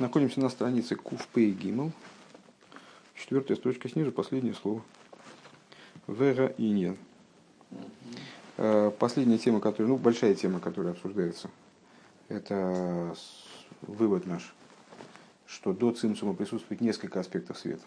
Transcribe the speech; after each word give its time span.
Находимся 0.00 0.40
на 0.40 0.48
странице 0.48 0.96
Куфпей 0.96 1.52
Гимл. 1.52 1.92
Четвертая 3.14 3.56
строчка 3.56 3.88
снизу, 3.88 4.10
последнее 4.10 4.52
слово. 4.52 4.82
Вера 6.08 6.52
Иньян. 6.58 6.96
Э, 8.56 8.90
последняя 8.98 9.38
тема, 9.38 9.60
которая, 9.60 9.92
ну, 9.92 9.96
большая 9.96 10.34
тема, 10.34 10.58
которая 10.58 10.94
обсуждается, 10.94 11.48
это 12.28 13.14
вывод 13.82 14.26
наш, 14.26 14.52
что 15.46 15.72
до 15.72 15.92
цимсума 15.92 16.34
присутствует 16.34 16.80
несколько 16.80 17.20
аспектов 17.20 17.56
света. 17.56 17.84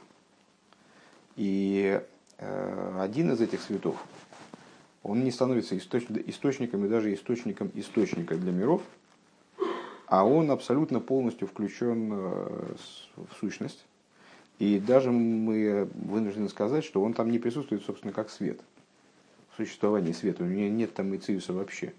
И 1.36 2.02
э, 2.38 3.00
один 3.02 3.34
из 3.34 3.42
этих 3.42 3.60
светов, 3.60 3.98
он 5.04 5.26
не 5.26 5.32
становится 5.32 5.78
источником 5.78 6.86
и 6.86 6.88
даже 6.88 7.14
источником 7.14 7.70
источника 7.76 8.36
для 8.36 8.54
миров– 8.54 8.82
а 10.08 10.26
он 10.26 10.52
абсолютно 10.52 11.00
полностью 11.00 11.48
включен 11.48 12.12
э, 12.14 12.76
в 13.16 13.36
сущность. 13.40 13.86
И 14.58 14.80
даже 14.80 15.12
мы 15.12 15.88
вынуждены 15.94 16.50
сказать, 16.50 16.84
что 16.84 17.04
он 17.04 17.14
там 17.14 17.30
не 17.30 17.38
присутствует, 17.38 17.84
собственно, 17.84 18.14
как 18.14 18.30
свет. 18.30 18.60
В 19.52 19.58
существовании 19.58 20.14
света. 20.14 20.44
У 20.44 20.48
него 20.48 20.70
нет 20.70 20.94
там 20.94 21.16
Ициуса 21.16 21.54
вообще. 21.54 21.94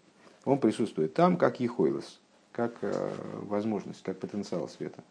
Он 0.45 0.59
присутствует 0.59 1.15
там, 1.15 1.37
как 1.37 1.61
Ехойлос, 1.61 2.19
как 2.53 2.73
э, 2.81 3.15
возможность, 3.43 4.03
как 4.03 4.19
потенциал 4.19 4.69
света. 4.69 5.03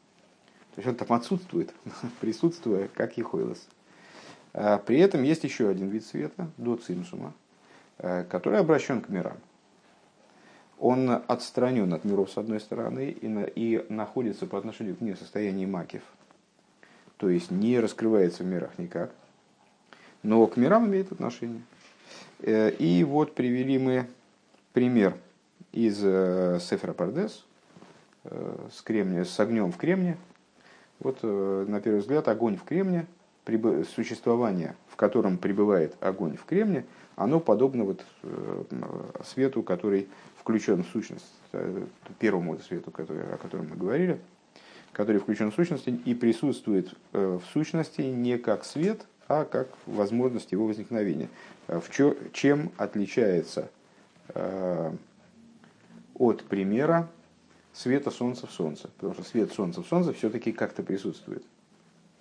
То 0.76 0.82
есть 0.82 0.88
он 0.88 0.96
там 0.96 1.16
отсутствует, 1.16 1.74
присутствуя 2.20 2.90
как 2.94 3.18
Ехойлос. 3.18 3.68
А 4.54 4.80
при 4.80 4.98
этом 5.00 5.22
есть 5.22 5.44
еще 5.44 5.70
один 5.70 5.90
вид 5.90 6.04
света, 6.04 6.50
до 6.58 6.76
цимсума, 6.78 7.34
э, 8.00 8.24
который 8.24 8.60
обращен 8.60 9.02
к 9.02 9.10
мирам 9.10 9.38
он 10.80 11.10
отстранен 11.28 11.94
от 11.94 12.04
миров 12.06 12.30
с 12.30 12.38
одной 12.38 12.60
стороны 12.60 13.10
и, 13.10 13.28
на, 13.28 13.44
и 13.44 13.86
находится 13.92 14.46
по 14.46 14.58
отношению 14.58 14.96
к 14.96 15.02
ним 15.02 15.16
в 15.16 15.20
состоянии 15.20 15.66
макив. 15.66 16.04
То 17.18 17.30
есть 17.30 17.50
не 17.50 17.80
раскрывается 17.80 18.44
в 18.44 18.48
мирах 18.48 18.78
никак, 18.78 19.12
но 20.24 20.46
к 20.48 20.58
мирам 20.58 20.86
имеет 20.88 21.12
отношение. 21.12 21.62
Э, 22.40 22.70
и 22.72 23.04
вот 23.04 23.34
привели 23.34 23.80
мы 23.80 24.08
пример 24.74 25.16
из 25.72 26.00
э, 26.04 26.60
Сефера 26.62 26.94
Пардес 26.94 27.46
э, 28.24 28.58
с, 28.72 28.82
кремния, 28.82 29.24
с 29.24 29.40
огнем 29.40 29.72
в 29.72 29.78
кремне. 29.78 30.18
Вот 31.00 31.22
на 31.22 31.80
первый 31.80 32.00
взгляд 32.00 32.28
огонь 32.28 32.58
в 32.58 32.64
кремне, 32.64 33.06
существование, 33.96 34.76
в 34.90 34.96
котором 34.96 35.38
пребывает 35.38 35.96
огонь 36.00 36.36
в 36.36 36.44
кремне, 36.44 36.86
оно 37.16 37.40
подобно 37.40 37.84
вот 37.84 38.04
свету, 39.24 39.62
который 39.62 40.08
включен 40.48 40.82
в 40.82 40.88
сущность, 40.88 41.26
э, 41.52 41.84
первому 42.20 42.58
свету, 42.60 42.90
который, 42.90 43.34
о 43.34 43.38
котором 43.38 43.68
мы 43.68 43.76
говорили, 43.76 44.18
который 44.94 45.20
включен 45.20 45.52
в 45.52 45.56
сущность 45.56 45.88
и 45.88 46.16
присутствует 46.16 46.94
э, 47.12 47.38
в 47.44 47.52
сущности 47.52 48.00
не 48.00 48.38
как 48.38 48.64
свет, 48.64 49.06
а 49.28 49.44
как 49.44 49.68
возможность 49.86 50.54
его 50.54 50.66
возникновения. 50.66 51.28
Э, 51.68 51.82
в 51.82 51.92
чё, 51.92 52.16
чем 52.32 52.72
отличается 52.78 53.70
от 56.14 56.44
примера 56.50 57.10
света 57.74 58.12
Солнца 58.12 58.46
в 58.48 58.52
Солнце? 58.52 58.90
Потому 58.98 59.16
что 59.16 59.24
свет 59.24 59.52
Солнца 59.52 59.82
в 59.82 59.88
Солнце 59.88 60.14
все-таки 60.14 60.52
как-то 60.52 60.84
присутствует, 60.84 61.44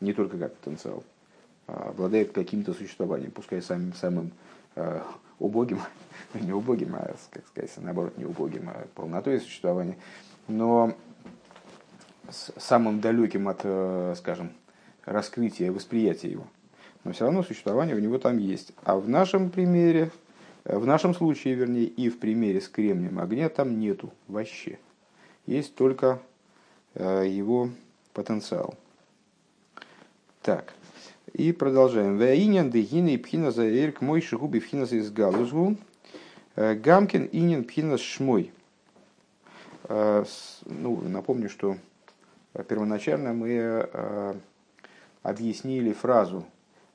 не 0.01 0.13
только 0.13 0.39
как 0.39 0.55
потенциал, 0.57 1.05
а 1.67 1.91
обладает 1.91 2.33
каким-то 2.33 2.75
существованием, 2.75 3.31
пускай 3.31 3.63
самым, 3.63 3.93
самым 3.95 4.33
убогим, 5.39 5.81
не 6.35 6.53
убогим, 6.53 6.95
а, 6.95 7.15
как 7.31 7.47
сказать, 7.47 7.73
наоборот, 7.79 8.17
не 8.19 8.25
убогим, 8.25 8.69
а 8.69 8.87
полнотой 8.95 9.41
существования, 9.41 9.97
но 10.49 10.95
самым 12.31 13.01
далеким 13.01 13.49
от, 13.49 13.61
э, 13.63 14.15
скажем, 14.17 14.53
раскрытия, 15.05 15.73
восприятия 15.73 16.31
его. 16.31 16.47
Но 17.05 17.13
все 17.13 17.25
равно 17.25 17.43
существование 17.43 17.95
у 17.95 18.01
него 18.01 18.19
там 18.19 18.39
есть. 18.39 18.73
А 18.83 18.97
в 18.97 19.09
нашем 19.09 19.51
примере, 19.51 20.11
э, 20.65 20.77
в 20.77 20.87
нашем 20.87 21.15
случае, 21.15 21.55
вернее, 21.55 21.85
и 21.85 22.09
в 22.09 22.19
примере 22.19 22.61
с 22.61 22.69
кремнием 22.69 23.19
огня 23.19 23.49
там 23.49 23.79
нету 23.79 24.13
вообще. 24.29 24.79
Есть 25.47 25.75
только 25.77 26.21
э, 26.95 27.27
его 27.29 27.71
потенциал. 28.13 28.75
Так. 30.43 30.75
И 31.37 31.53
продолжаем. 31.53 32.17
Ваинян 32.17 32.71
дегина 32.71 33.09
и 33.11 33.19
пхина 33.19 33.51
за 33.51 33.69
эрк 33.69 34.01
мой 34.01 34.23
шигуби 34.23 34.59
пхина 34.59 34.85
из 34.85 35.11
галузгу. 35.11 35.77
Э, 36.55 36.75
Гамкин 36.75 37.29
инин 37.31 37.65
пхина 37.65 37.99
шмой. 37.99 38.53
Э, 39.85 40.25
ну, 40.65 41.03
напомню, 41.03 41.51
что 41.51 41.77
первоначально 42.69 43.35
мы 43.35 43.51
э, 43.53 44.35
объяснили 45.23 45.93
фразу 45.93 46.47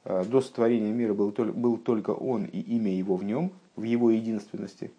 «до 0.05 0.41
сотворения 0.41 0.91
мира 0.91 1.13
был, 1.13 1.31
только 1.77 2.09
он 2.09 2.45
и 2.45 2.61
имя 2.61 2.91
его 2.91 3.17
в 3.17 3.23
нем, 3.23 3.51
в 3.75 3.83
его 3.83 4.09
единственности», 4.09 4.89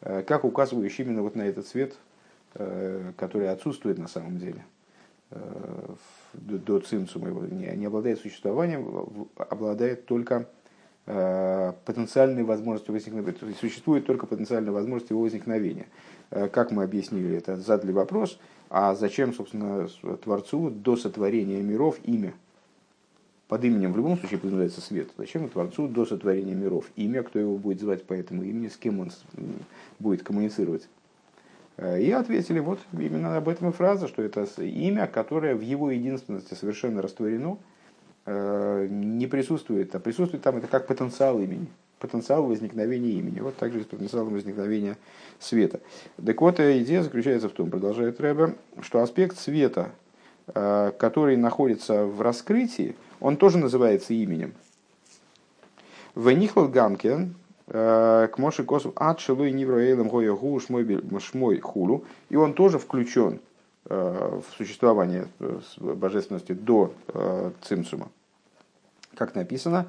как 0.00 0.44
указывающий 0.44 1.04
именно 1.04 1.22
вот 1.22 1.34
на 1.34 1.42
этот 1.42 1.66
цвет, 1.66 1.94
который 2.52 3.48
отсутствует 3.48 3.96
на 3.96 4.08
самом 4.08 4.38
деле 4.38 4.62
до 6.34 6.80
цимсума 6.80 7.28
его 7.28 7.44
не, 7.44 7.66
не 7.76 7.86
обладает 7.86 8.20
существованием, 8.20 9.28
обладает 9.36 10.06
только 10.06 10.48
э, 11.06 11.72
потенциальной 11.84 12.42
возможностью 12.42 12.94
возникновения, 12.94 13.54
существует 13.60 14.06
только 14.06 14.26
потенциальная 14.26 14.72
возможность 14.72 15.10
его 15.10 15.22
возникновения. 15.22 15.86
Э, 16.30 16.48
как 16.48 16.70
мы 16.70 16.84
объяснили 16.84 17.36
это, 17.36 17.56
задали 17.56 17.92
вопрос, 17.92 18.38
а 18.70 18.94
зачем, 18.94 19.34
собственно, 19.34 19.88
Творцу 20.22 20.70
до 20.70 20.96
сотворения 20.96 21.60
миров 21.60 21.98
имя? 22.04 22.34
Под 23.48 23.62
именем 23.64 23.92
в 23.92 23.98
любом 23.98 24.16
случае 24.16 24.38
подразумевается 24.38 24.80
свет. 24.80 25.10
Зачем 25.18 25.46
Творцу 25.50 25.86
до 25.86 26.06
сотворения 26.06 26.54
миров 26.54 26.86
имя, 26.96 27.22
кто 27.22 27.38
его 27.38 27.58
будет 27.58 27.80
звать 27.80 28.02
по 28.04 28.14
этому 28.14 28.44
имени, 28.44 28.68
с 28.68 28.78
кем 28.78 29.00
он 29.00 29.10
будет 29.98 30.22
коммуницировать? 30.22 30.88
Э, 31.82 32.00
и 32.00 32.10
ответили 32.12 32.60
вот 32.60 32.78
именно 32.92 33.36
об 33.36 33.48
этом 33.48 33.70
и 33.70 33.72
фраза, 33.72 34.06
что 34.06 34.22
это 34.22 34.44
имя, 34.58 35.06
которое 35.08 35.56
в 35.56 35.60
его 35.60 35.90
единственности 35.90 36.54
совершенно 36.54 37.02
растворено, 37.02 37.58
э, 38.24 38.86
не 38.88 39.26
присутствует, 39.26 39.94
а 39.94 39.98
присутствует 39.98 40.44
там 40.44 40.58
это 40.58 40.68
как 40.68 40.86
потенциал 40.86 41.40
имени, 41.40 41.66
потенциал 41.98 42.44
возникновения 42.44 43.10
имени. 43.10 43.40
Вот 43.40 43.56
также 43.56 43.82
с 43.82 43.86
потенциалом 43.86 44.32
возникновения 44.32 44.96
света. 45.40 45.80
Так 46.24 46.40
вот, 46.40 46.60
идея 46.60 47.02
заключается 47.02 47.48
в 47.48 47.52
том, 47.52 47.68
продолжает 47.68 48.20
Рэбе, 48.20 48.54
что 48.80 49.02
аспект 49.02 49.36
света, 49.36 49.90
э, 50.54 50.92
который 50.96 51.36
находится 51.36 52.04
в 52.04 52.22
раскрытии, 52.22 52.94
он 53.18 53.36
тоже 53.36 53.58
называется 53.58 54.14
именем. 54.14 54.54
Венихл 56.14 56.68
Гамкен, 56.68 57.34
Э, 57.34 57.41
к 57.66 58.34
Моше 58.38 58.64
Косу 58.64 58.92
ад 58.96 59.20
шелуй 59.20 59.52
нивроэлем 59.52 60.08
гоя 60.08 60.34
гу 60.34 60.58
шмой 60.60 61.60
хулу. 61.60 62.04
И 62.28 62.36
он 62.36 62.54
тоже 62.54 62.78
включен 62.78 63.40
э, 63.86 64.40
в 64.40 64.56
существование 64.56 65.28
э, 65.38 65.60
божественности 65.78 66.52
до 66.52 66.92
цимсума. 67.62 68.08
Как 69.14 69.34
написано, 69.34 69.86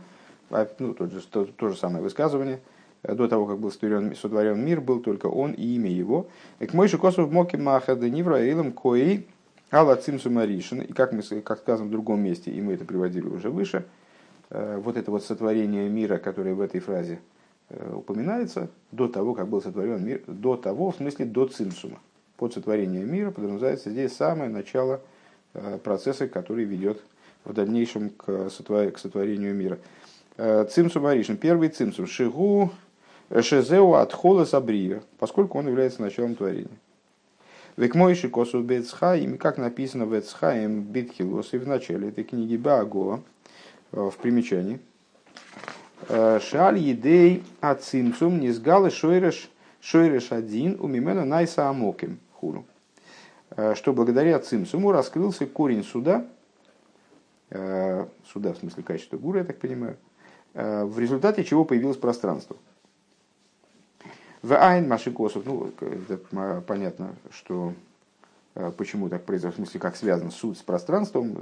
а, 0.49 0.67
ну, 0.79 0.93
то, 0.93 1.07
же, 1.07 1.21
то, 1.27 1.45
то 1.45 1.69
же 1.69 1.77
самое 1.77 2.03
высказывание, 2.03 2.59
до 3.01 3.27
того, 3.27 3.45
как 3.45 3.59
был 3.59 3.71
сотворен, 3.71 4.15
сотворен 4.15 4.63
мир, 4.63 4.79
был 4.79 4.99
только 4.99 5.27
он 5.27 5.51
и 5.51 5.75
имя 5.75 5.89
его. 5.89 6.27
И 6.59 6.67
к 6.67 6.73
Мойши 6.73 6.97
Косу 6.97 7.27
моки 7.27 7.55
махады 7.55 8.09
нивроэлем 8.09 8.71
кои 8.71 9.25
ала 9.71 9.95
цимсума 9.95 10.45
ришин. 10.45 10.81
И 10.81 10.93
как, 10.93 11.11
мы, 11.11 11.21
как 11.41 11.59
сказано 11.59 11.87
в 11.87 11.91
другом 11.91 12.21
месте, 12.21 12.51
и 12.51 12.61
мы 12.61 12.73
это 12.73 12.85
приводили 12.85 13.27
уже 13.27 13.49
выше, 13.49 13.85
вот 14.49 14.97
это 14.97 15.09
вот 15.09 15.23
сотворение 15.23 15.89
мира, 15.89 16.17
которое 16.17 16.53
в 16.53 16.61
этой 16.61 16.79
фразе 16.79 17.19
Э, 17.19 17.32
упоминается 17.93 18.69
до 18.91 19.07
того, 19.07 19.33
как 19.33 19.47
был 19.47 19.61
сотворен 19.61 20.03
мир, 20.05 20.21
до 20.27 20.55
того, 20.57 20.91
в 20.91 20.97
смысле 20.97 21.25
до 21.25 21.47
цинсума. 21.47 21.99
Под 22.37 22.53
сотворение 22.53 23.03
мира 23.03 23.31
подразумевается 23.31 23.89
здесь 23.89 24.15
самое 24.15 24.49
начало 24.49 25.01
э, 25.53 25.77
процесса, 25.83 26.27
который 26.27 26.65
ведет 26.65 27.01
в 27.45 27.53
дальнейшем 27.53 28.09
к, 28.09 28.49
сотворению 28.49 29.53
мира. 29.55 29.79
Э, 30.37 30.65
цимсум 30.69 31.05
Аришин, 31.05 31.37
первый 31.37 31.69
цимсум, 31.69 32.07
Шигу 32.07 32.71
Шезеу 33.41 33.93
от 33.93 34.13
Хола 34.13 34.45
Сабрия, 34.45 35.01
поскольку 35.19 35.57
он 35.57 35.67
является 35.67 36.01
началом 36.01 36.35
творения. 36.35 36.77
Векмойши 37.77 38.29
косу 38.29 38.61
бецхаим, 38.61 39.37
как 39.37 39.57
написано 39.57 40.05
в 40.05 40.17
Эцхаим 40.17 40.81
Битхилос 40.81 41.53
и 41.53 41.57
в 41.57 41.67
начале 41.67 42.09
этой 42.09 42.23
книги 42.23 42.55
Баго, 42.55 43.21
в 43.91 44.13
примечании– 44.21 44.79
Шаль 46.09 46.77
едей 46.77 47.43
ацимцум 47.61 48.39
низгалы 48.39 48.89
шойреш 48.89 49.49
шойреш 49.83 50.31
один 50.31 50.77
у 50.79 50.87
мимена 50.87 51.25
найса 51.25 51.69
амоким 51.69 52.19
хуру. 52.31 52.65
Э, 53.55 53.75
что 53.75 53.93
благодаря 53.93 54.39
цимсуму 54.39 54.91
раскрылся 54.91 55.45
корень 55.45 55.83
суда, 55.83 56.25
э, 57.49 58.07
суда 58.31 58.53
в 58.53 58.57
смысле 58.57 58.83
качества 58.83 59.17
гура, 59.17 59.39
я 59.39 59.45
так 59.45 59.59
понимаю, 59.59 59.97
э, 60.53 60.85
в 60.85 60.97
результате 60.97 61.43
чего 61.43 61.65
появилось 61.65 61.97
пространство. 61.97 62.55
В 64.41 64.53
Айн 64.53 64.87
Машикосов, 64.87 65.45
ну, 65.45 65.71
это 66.09 66.61
понятно, 66.67 67.15
что 67.31 67.73
почему 68.75 69.07
так 69.07 69.23
произошло, 69.23 69.53
в 69.53 69.67
смысле, 69.67 69.79
как 69.79 69.95
связан 69.95 70.31
суд 70.31 70.57
с 70.57 70.61
пространством, 70.61 71.33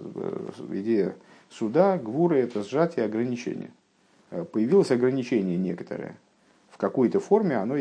идея 0.69 1.15
суда, 1.49 1.97
гвуры– 1.97 2.37
это 2.41 2.63
сжатие 2.63 3.05
ограничения. 3.05 3.71
Появилось 4.51 4.91
ограничение 4.91 5.57
некоторое– 5.57 6.17
какой-то 6.81 7.19
форме 7.19 7.57
оно, 7.57 7.75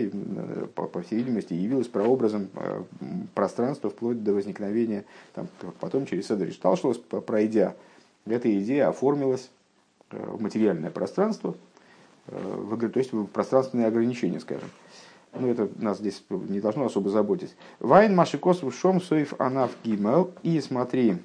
по, 0.74 0.86
по 0.86 1.00
всей 1.00 1.16
видимости, 1.16 1.54
явилось 1.54 1.88
прообразом 1.88 2.50
э, 2.54 2.82
пространства 3.34 3.88
вплоть 3.88 4.22
до 4.22 4.34
возникновения, 4.34 5.06
там, 5.32 5.48
потом 5.80 6.04
через 6.04 6.26
Седриш 6.26 6.56
Талшлос, 6.56 6.98
пройдя, 6.98 7.74
эта 8.26 8.54
идея 8.60 8.90
оформилась 8.90 9.48
э, 10.10 10.22
в 10.22 10.42
материальное 10.42 10.90
пространство, 10.90 11.54
э, 12.26 12.88
то 12.92 12.98
есть 12.98 13.14
в 13.14 13.24
пространственные 13.24 13.86
ограничения, 13.86 14.38
скажем. 14.38 14.68
Ну, 15.32 15.48
это 15.48 15.70
нас 15.76 15.98
здесь 15.98 16.22
не 16.28 16.60
должно 16.60 16.84
особо 16.84 17.08
заботить. 17.08 17.56
Вайн 17.78 18.14
Машикос 18.14 18.62
Шом 18.74 19.00
Соев 19.00 19.32
Анаф 19.40 19.70
Гимел. 19.82 20.32
И 20.42 20.60
смотри, 20.60 21.18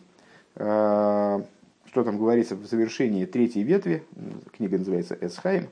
что 1.96 2.04
там 2.04 2.18
говорится 2.18 2.58
в 2.58 2.66
завершении 2.66 3.24
третьей 3.24 3.64
ветви. 3.64 4.04
Книга 4.52 4.78
называется 4.78 5.18
Эсхайм 5.22 5.70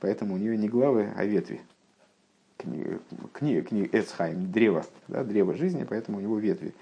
поэтому 0.00 0.34
у 0.34 0.38
нее 0.38 0.56
не 0.56 0.70
главы, 0.70 1.12
а 1.14 1.26
ветви. 1.26 1.60
Книга, 2.56 2.98
книга, 3.34 3.98
Эцхайм, 3.98 4.50
древо, 4.50 4.86
да, 5.06 5.22
древо 5.22 5.52
жизни, 5.52 5.86
поэтому 5.86 6.16
у 6.16 6.20
него 6.22 6.38
ветви. 6.38 6.72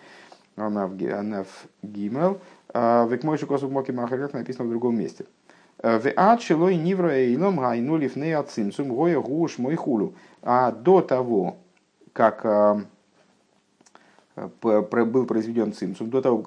Она 0.54 0.86
в, 0.86 0.92
она 1.12 1.42
в 1.42 1.66
Гимел. 1.82 2.40
А 2.72 3.04
в 3.04 3.16
Экмойши 3.16 3.48
Моки 3.66 3.90
Махарев 3.90 4.32
написано 4.32 4.66
в 4.66 4.70
другом 4.70 4.96
месте. 4.96 5.24
«Э, 5.78 5.98
в 5.98 6.06
ад 6.14 6.40
шилой 6.40 6.76
нивра 6.76 7.18
илом 7.18 7.58
гайну 7.58 7.96
лифней 7.96 8.36
ацимсум 8.36 8.94
гоя 8.94 9.18
гуш 9.18 9.58
мой 9.58 9.74
хулу. 9.74 10.14
А 10.40 10.70
до 10.70 11.00
того, 11.00 11.56
как 12.12 12.44
а, 12.44 12.80
был 14.36 15.26
произведен 15.26 15.72
цимсум, 15.72 16.10
до 16.10 16.22
того, 16.22 16.44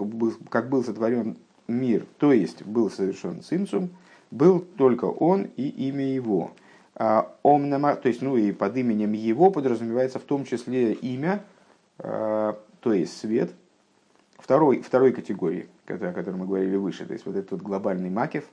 как 0.49 0.69
был 0.69 0.85
сотворен 0.85 1.35
мир, 1.67 2.05
то 2.17 2.31
есть 2.31 2.63
был 2.63 2.89
совершен 2.89 3.41
цимсум, 3.41 3.89
был 4.31 4.59
только 4.59 5.05
он 5.05 5.47
и 5.55 5.67
имя 5.67 6.05
его. 6.05 6.51
А, 6.95 7.31
омнама, 7.43 7.95
то 7.95 8.07
есть, 8.07 8.21
ну 8.21 8.37
и 8.37 8.51
под 8.51 8.75
именем 8.75 9.13
его 9.13 9.51
подразумевается 9.51 10.19
в 10.19 10.23
том 10.23 10.45
числе 10.45 10.93
имя, 10.93 11.43
а, 11.99 12.57
то 12.79 12.93
есть 12.93 13.17
свет, 13.17 13.51
второй, 14.37 14.81
второй 14.81 15.11
категории, 15.11 15.67
о 15.87 16.13
которой 16.13 16.35
мы 16.35 16.47
говорили 16.47 16.75
выше, 16.75 17.05
то 17.05 17.13
есть 17.13 17.25
вот 17.25 17.35
этот 17.35 17.61
глобальный 17.61 18.09
макев, 18.09 18.45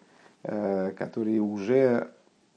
а, 0.43 0.93
который 0.93 1.38
уже 1.38 2.10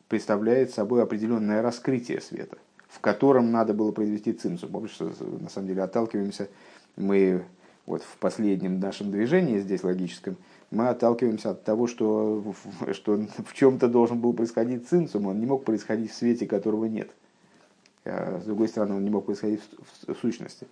представляет 0.10 0.72
собой 0.72 1.04
определенное 1.04 1.62
раскрытие 1.62 2.20
света, 2.22 2.58
в 2.90 3.00
котором 3.00 3.52
надо 3.52 3.74
было 3.74 3.92
произвести 3.92 4.34
цимсу. 4.34 4.68
Помнишь, 4.68 4.98
на 5.00 5.50
самом 5.50 5.68
деле 5.68 5.84
отталкиваемся 5.84 6.50
мы 6.98 7.46
вот 7.88 8.04
в 8.04 8.18
последнем 8.18 8.80
нашем 8.80 9.10
движении 9.10 9.60
здесь 9.60 9.84
логическом, 9.84 10.38
мы 10.70 10.90
отталкиваемся 10.90 11.52
от 11.52 11.64
того, 11.64 11.88
что, 11.88 12.54
что 12.92 13.20
в 13.46 13.54
чем-то 13.56 13.88
должен 13.88 14.20
был 14.20 14.34
происходить 14.34 14.88
цинцум, 14.88 15.26
он 15.26 15.40
не 15.40 15.48
мог 15.48 15.64
происходить 15.64 16.12
в 16.12 16.16
свете, 16.16 16.46
которого 16.46 16.86
нет. 16.86 17.10
А 18.06 18.40
с 18.40 18.46
другой 18.46 18.68
стороны, 18.68 18.96
он 18.96 19.04
не 19.04 19.10
мог 19.10 19.26
происходить 19.26 19.62
в, 19.62 20.12
в, 20.12 20.16
в 20.16 20.20
сущности. 20.20 20.68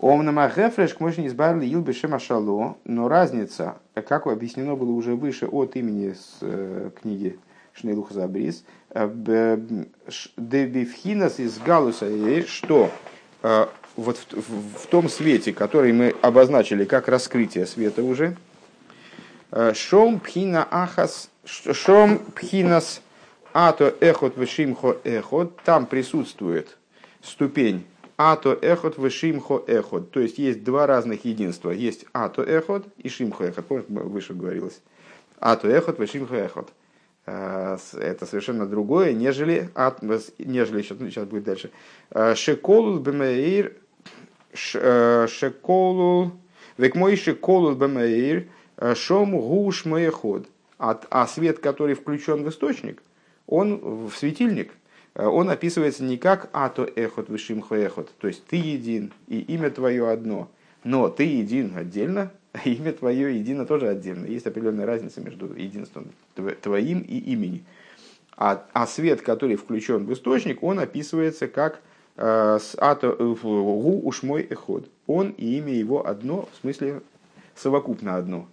Омнама 0.00 0.48
гефреш 0.48 0.94
к 0.94 1.00
мощи 1.00 1.24
избавили 1.26 1.66
илбеше 1.66 2.08
машало, 2.08 2.76
но 2.84 3.06
разница, 3.06 3.76
как 3.94 4.26
объяснено 4.26 4.74
было 4.74 4.90
уже 4.90 5.14
выше 5.14 5.46
от 5.46 5.76
имени 5.76 6.14
с 6.14 6.38
э, 6.40 6.90
книги 7.00 7.38
Шнейлуха 7.72 8.12
Забрис, 8.12 8.64
э, 8.90 9.58
дебифхинас 10.36 11.38
из 11.38 11.56
галуса, 11.60 12.10
что 12.46 12.90
э, 13.44 13.66
вот 13.96 14.16
в, 14.16 14.32
в, 14.34 14.78
в 14.82 14.86
том 14.86 15.08
свете, 15.08 15.52
который 15.52 15.92
мы 15.92 16.14
обозначили 16.22 16.84
как 16.84 17.08
раскрытие 17.08 17.66
света 17.66 18.02
уже, 18.02 18.36
Э, 19.54 19.74
шом 19.74 20.18
пхина 20.18 20.66
ахас, 20.70 21.28
шом 21.44 22.18
пхинас 22.34 23.02
ато 23.52 23.94
эхот 24.00 24.38
вешимхо 24.38 24.96
эхот, 25.04 25.60
там 25.62 25.84
присутствует 25.84 26.78
ступень 27.22 27.84
ато 28.16 28.58
эхот 28.62 28.96
вешимхо 28.96 29.62
эхот. 29.66 30.10
То 30.10 30.20
есть 30.20 30.38
есть 30.38 30.64
два 30.64 30.86
разных 30.86 31.26
единства. 31.26 31.70
Есть 31.70 32.06
ато 32.14 32.42
эхот 32.42 32.86
и 32.96 33.10
шимхо 33.10 33.44
эхот. 33.44 33.66
Помните, 33.66 33.88
выше 33.90 34.32
говорилось. 34.32 34.80
Ато 35.38 35.68
эхот 35.68 35.98
вешимхо 35.98 36.34
эхот. 36.36 36.72
Э, 37.26 37.76
это 37.92 38.24
совершенно 38.24 38.64
другое, 38.64 39.12
нежели, 39.12 39.68
ат, 39.74 40.00
нежели 40.38 40.80
сейчас, 40.80 40.96
сейчас 40.96 41.26
будет 41.26 41.44
дальше. 41.44 41.70
Э, 42.10 42.34
шеколул 42.34 42.98
бемеир, 42.98 43.74
шеколул, 44.54 46.32
век 46.78 46.94
мой 46.94 47.16
шеколул 47.16 47.74
бемеир, 47.74 48.48
Шом 48.94 49.38
гуш 49.38 49.84
ход. 50.12 50.48
А 50.78 51.26
свет, 51.28 51.60
который 51.60 51.94
включен 51.94 52.42
в 52.42 52.48
источник, 52.48 53.02
он 53.46 54.08
в 54.08 54.12
светильник, 54.16 54.72
он 55.14 55.50
описывается 55.50 56.02
не 56.02 56.16
как 56.16 56.50
ато 56.52 56.84
эхот 56.96 57.28
вышим 57.28 57.64
эхот, 57.70 58.10
то 58.18 58.26
есть 58.26 58.44
ты 58.46 58.56
един 58.56 59.12
и 59.28 59.40
имя 59.40 59.70
твое 59.70 60.10
одно, 60.10 60.50
но 60.82 61.08
ты 61.08 61.24
един 61.24 61.76
отдельно, 61.76 62.32
а 62.52 62.68
имя 62.68 62.92
твое 62.92 63.38
едино 63.38 63.64
тоже 63.64 63.88
отдельно. 63.88 64.26
Есть 64.26 64.46
определенная 64.46 64.86
разница 64.86 65.20
между 65.20 65.54
единством 65.54 66.08
твоим 66.60 67.00
и 67.00 67.18
имени. 67.18 67.64
А, 68.36 68.64
а 68.72 68.86
свет, 68.86 69.22
который 69.22 69.56
включен 69.56 70.04
в 70.06 70.12
источник, 70.12 70.62
он 70.62 70.80
описывается 70.80 71.46
как 71.46 71.76
э, 71.76 71.78
гу 72.22 74.00
уж 74.04 74.22
мой 74.22 74.42
эход. 74.42 74.88
Он 75.06 75.30
и 75.30 75.58
имя 75.58 75.72
его 75.72 76.06
одно, 76.06 76.48
в 76.52 76.60
смысле 76.60 77.02
совокупно 77.56 78.16
одно. 78.16 78.46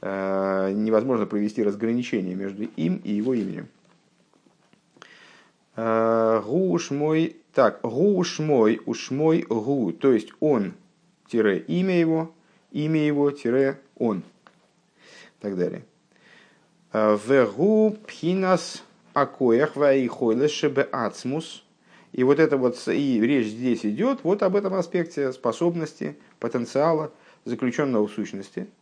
Э, 0.00 0.70
невозможно 0.72 1.26
провести 1.26 1.64
разграничение 1.64 2.34
между 2.36 2.64
им 2.64 3.00
и 3.02 3.12
его 3.12 3.34
именем. 3.34 3.68
Э, 5.74 6.40
гуш 6.44 6.90
мой, 6.90 7.36
так, 7.52 7.80
гуш 7.82 8.38
мой, 8.38 8.80
уж 8.86 9.10
мой 9.10 9.42
гу, 9.42 9.92
то 9.92 10.12
есть 10.12 10.32
он, 10.38 10.74
тире 11.28 11.58
имя 11.58 11.98
его, 11.98 12.32
имя 12.70 13.00
его, 13.04 13.30
тире 13.32 13.80
он. 13.96 14.18
И 14.18 15.42
так 15.42 15.56
далее. 15.56 15.84
Э, 16.92 17.18
Вегу 17.26 17.96
пхинас 18.06 18.84
акоях 19.12 19.76
ваихойлешебе 19.76 20.82
ацмус. 20.92 21.64
И 22.12 22.24
вот 22.24 22.38
это 22.38 22.56
вот, 22.56 22.76
и 22.88 23.20
речь 23.20 23.48
здесь 23.48 23.84
идет 23.84 24.20
вот 24.22 24.42
об 24.42 24.56
этом 24.56 24.74
аспекте 24.74 25.32
способности, 25.32 26.16
потенциала, 26.38 27.12
заключенного 27.44 28.08
в 28.08 28.12
сущности– 28.12 28.66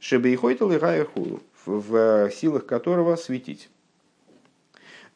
Шебейхойтал 0.00 0.72
и 0.72 0.78
Гайрхулу, 0.78 1.42
в 1.66 2.30
силах 2.30 2.64
которого 2.64 3.16
светить. 3.16 3.68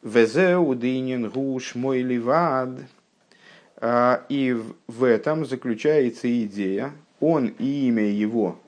Везеу 0.03 0.75
дынин 0.75 1.29
гуш 1.29 1.73
мой 1.73 2.01
ливад. 2.03 2.69
А, 3.77 4.23
и 4.29 4.55
в 4.87 5.03
этом 5.03 5.45
заключается 5.45 6.27
идея, 6.45 6.93
он 7.19 7.47
и 7.47 7.87
имя 7.87 8.05
его 8.05 8.59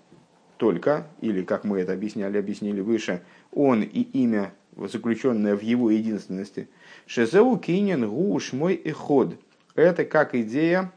только, 0.57 1.07
или 1.21 1.43
как 1.43 1.63
мы 1.63 1.79
это 1.79 1.93
объясняли, 1.93 2.39
объяснили 2.39 2.81
выше, 2.81 3.21
он 3.51 3.83
и 3.83 4.01
имя, 4.01 4.53
заключенное 4.91 5.55
в 5.55 5.61
его 5.61 5.89
единственности. 5.89 6.67
Шезеу 7.05 7.57
кинен 7.57 8.09
гуш 8.09 8.53
мой 8.53 8.75
эход. 8.75 9.35
Это 9.75 10.05
как 10.05 10.35
идея 10.35 10.91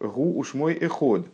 гу 0.00 0.36
уж 0.38 0.54
мой 0.54 0.74
эход, 0.74 1.26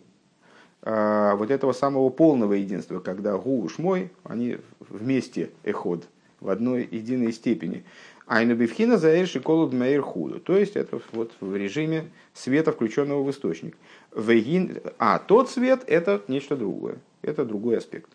а, 0.83 1.37
вот 1.37 1.51
этого 1.51 1.73
самого 1.73 2.09
полного 2.11 2.55
единства, 2.55 3.01
когда 3.01 3.37
гу 3.37 3.69
шмой, 3.69 4.11
они 4.25 4.59
вместе 4.81 5.51
эход, 5.65 6.07
в 6.41 6.49
одной 6.49 6.89
единой 6.91 7.33
степени. 7.33 7.85
Айну 8.27 8.55
бифхина 8.55 8.97
заэр 8.97 9.27
шиколу 9.27 9.71
мейр 9.71 10.03
худу. 10.03 10.39
То 10.39 10.57
есть 10.57 10.77
это 10.77 11.01
вот 11.13 11.33
в 11.41 11.57
режиме 11.57 12.11
света, 12.33 12.71
включенного 12.71 13.25
в 13.25 13.31
источник. 13.31 13.77
А 14.99 15.19
тот 15.19 15.51
свет 15.51 15.83
это 15.87 16.23
нечто 16.29 16.57
другое. 16.57 16.99
Это 17.23 17.45
другой 17.45 17.79
аспект. 17.79 18.11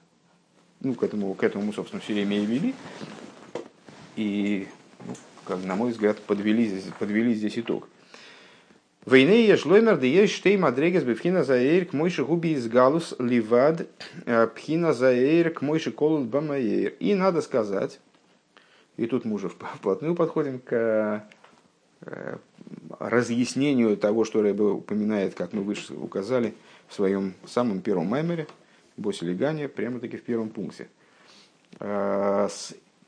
Ну, 0.80 0.94
к 0.94 1.04
этому, 1.04 1.34
к 1.34 1.44
этому 1.44 1.66
мы, 1.66 1.74
собственно, 1.74 2.02
все 2.02 2.14
время 2.14 2.40
и 2.40 2.46
вели. 2.46 2.74
И, 4.16 4.68
ну, 5.06 5.14
как, 5.46 5.64
на 5.64 5.76
мой 5.76 5.92
взгляд, 5.92 6.20
подвели 6.20 6.66
здесь, 6.68 6.86
подвели 7.00 7.34
здесь 7.34 7.58
итог. 7.58 7.88
Войны 9.06 9.46
еш 9.46 9.66
лоймер 9.66 9.98
да 9.98 10.08
еш 10.08 10.32
штей 10.32 10.58
мадрегес 10.58 11.04
бифхина 11.04 11.44
заэйр 11.44 11.86
к 11.86 11.94
мойши 11.94 12.26
губи 12.26 12.54
из 12.54 12.68
галус 12.68 13.14
ливад 13.20 13.88
э, 14.26 14.48
пхина 14.48 14.94
заэйр 14.94 15.52
к 15.52 15.62
мойши 15.62 15.92
колут 15.92 16.28
бамаэйр. 16.28 16.94
И 17.00 17.14
надо 17.14 17.42
сказать, 17.42 18.00
и 18.98 19.06
тут 19.06 19.24
мы 19.24 19.36
уже 19.36 19.50
вплотную 19.76 20.16
подходим 20.16 20.58
к 20.58 21.28
э, 22.02 22.38
разъяснению 23.00 23.96
того, 23.96 24.26
что 24.26 24.42
Рэбе 24.42 24.64
упоминает, 24.64 25.36
как 25.36 25.54
мы 25.54 25.62
выше 25.62 25.94
указали 25.94 26.56
в 26.88 26.96
своем 26.96 27.36
самом 27.46 27.82
первом 27.82 28.08
маймере, 28.08 28.48
Босилигане, 28.98 29.68
прямо-таки 29.68 30.18
в 30.18 30.24
первом 30.24 30.50
пункте. 30.50 30.88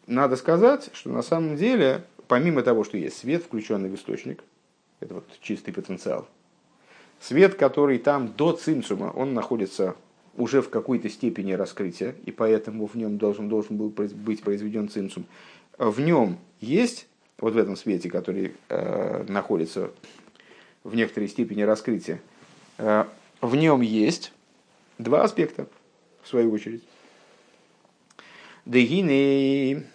Надо 0.08 0.38
сказать, 0.38 0.90
что 0.94 1.10
на 1.10 1.22
самом 1.22 1.58
деле, 1.58 2.06
помимо 2.30 2.64
того, 2.64 2.86
что 2.86 2.98
есть 2.98 3.18
свет, 3.18 3.44
включенный 3.44 3.90
в 3.90 3.96
источник– 3.96 4.42
это 5.02 5.16
вот 5.16 5.26
чистый 5.42 5.74
потенциал. 5.74 6.28
Свет, 7.20 7.56
который 7.56 8.00
там 8.00 8.34
до 8.34 8.54
цимсума, 8.54 9.12
он 9.14 9.34
находится 9.34 9.96
уже 10.38 10.62
в 10.62 10.70
какой-то 10.70 11.10
степени 11.10 11.52
раскрытия, 11.54 12.16
и 12.26 12.32
поэтому 12.32 12.86
в 12.86 12.96
нем 12.96 13.18
должен, 13.18 13.50
должен 13.50 13.76
был 13.76 13.90
быть 13.90 14.42
произведен 14.42 14.88
цимсум. 14.88 15.26
В 15.78 16.00
нем 16.00 16.38
есть, 16.62 17.08
вот 17.38 17.54
в 17.54 17.58
этом 17.58 17.76
свете, 17.76 18.10
который 18.10 18.56
э, 18.70 19.26
находится 19.28 19.92
в 20.84 20.96
некоторой 20.96 21.28
степени 21.28 21.64
раскрытия, 21.64 22.22
э, 22.78 23.06
в 23.42 23.56
нем 23.56 23.82
есть 23.82 24.32
два 25.00 25.24
аспекта, 25.24 25.68
в 26.22 26.28
свою 26.28 26.52
очередь. 26.52 26.84
Дегины 28.66 29.86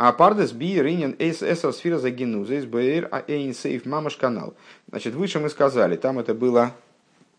а 0.00 0.12
пардес 0.12 0.52
би 0.52 0.80
ринен 0.80 1.16
эс 1.18 1.38
сфера 1.38 1.98
за 1.98 2.10
генуза 2.10 2.54
из 2.54 2.66
бр 2.66 3.08
а 3.10 3.24
сейф 3.52 3.84
мамаш 3.84 4.16
канал. 4.16 4.54
Значит, 4.88 5.14
выше 5.14 5.40
мы 5.40 5.48
сказали, 5.48 5.96
там 5.96 6.20
это 6.20 6.34
было, 6.34 6.70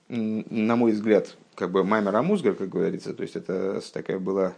на 0.09 0.75
мой 0.75 0.91
взгляд, 0.91 1.37
как 1.55 1.71
бы 1.71 1.85
маймер 1.85 2.13
амузгар, 2.17 2.55
как 2.55 2.67
говорится, 2.67 3.13
то 3.13 3.23
есть 3.23 3.37
это 3.37 3.79
такая 3.93 4.19
была 4.19 4.55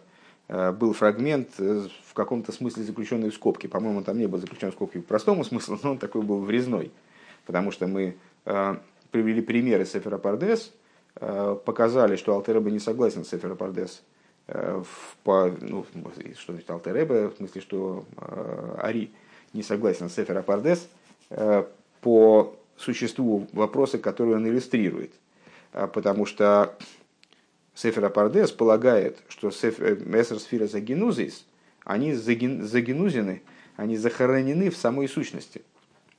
э, 0.47 0.71
был 0.71 0.93
фрагмент 0.93 1.49
э, 1.59 1.83
в 2.07 2.15
каком-то 2.15 2.51
смысле 2.51 2.81
заключенный 2.85 3.29
в 3.29 3.35
скобки. 3.35 3.67
По-моему, 3.67 4.01
там 4.01 4.17
не 4.17 4.25
был 4.25 4.39
заключен 4.39 4.71
в 4.71 4.73
скобки 4.73 4.97
в 4.97 5.05
простому 5.05 5.43
смыслу, 5.43 5.77
но 5.83 5.91
он 5.91 5.99
такой 5.99 6.23
был 6.23 6.39
врезной. 6.39 6.91
Потому 7.45 7.69
что 7.69 7.85
мы 7.85 8.15
э, 8.45 8.75
привели 9.11 9.43
примеры 9.43 9.85
Сефера 9.85 10.17
Пардес, 10.17 10.73
показали, 11.13 12.15
что 12.15 12.33
Алтереба 12.33 12.71
не 12.71 12.79
согласен 12.79 13.25
с 13.25 13.29
Сефера 13.29 13.53
Пардес 13.53 14.01
Э, 14.53 14.83
по, 15.23 15.49
ну, 15.61 15.85
что 16.37 16.51
значит 16.51 16.69
Алтеребе, 16.69 17.27
в 17.27 17.35
смысле, 17.37 17.61
что 17.61 18.05
э, 18.17 18.75
Ари 18.79 19.11
не 19.53 19.63
согласен 19.63 20.09
с 20.09 20.15
Сефер 20.15 20.37
Апардес 20.37 20.89
э, 21.29 21.63
по 22.01 22.55
существу 22.77 23.47
вопроса, 23.53 23.97
который 23.97 24.35
он 24.35 24.47
иллюстрирует. 24.47 25.13
Потому 25.71 26.25
что 26.25 26.75
Сефер 27.75 28.03
Апардес 28.03 28.51
полагает, 28.51 29.19
что 29.29 29.49
Эсер 29.49 30.39
Сфира 30.39 30.67
Загенузис, 30.67 31.45
они 31.85 32.13
загенузены, 32.13 33.41
они 33.77 33.95
захоронены 33.95 34.69
в 34.69 34.75
самой 34.75 35.07
сущности. 35.07 35.61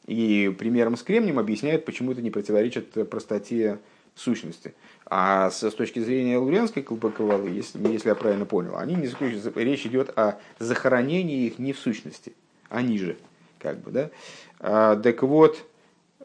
И 0.07 0.55
примером 0.59 0.97
с 0.97 1.03
кремнием 1.03 1.39
объясняет, 1.39 1.85
почему 1.85 2.13
это 2.13 2.23
не 2.23 2.31
противоречит 2.31 2.93
простоте 3.11 3.79
сущности. 4.15 4.75
А 5.07 5.51
с, 5.51 5.63
с 5.63 5.75
точки 5.75 5.99
зрения 5.99 6.39
луренской 6.39 6.83
колпаковалы, 6.83 7.51
если, 7.51 7.87
если 7.89 8.09
я 8.09 8.15
правильно 8.15 8.47
понял, 8.47 8.77
они 8.77 8.95
не 8.95 9.07
заключаются, 9.07 9.53
речь 9.57 9.87
идет 9.87 10.17
о 10.17 10.39
захоронении 10.59 11.47
их 11.47 11.59
не 11.59 11.73
в 11.73 11.79
сущности, 11.79 12.33
а 12.69 12.83
ниже. 12.83 13.17
Как 13.59 13.79
бы, 13.79 13.91
да? 13.91 14.11
а, 14.59 14.97
так 14.97 15.23
вот, 15.23 15.65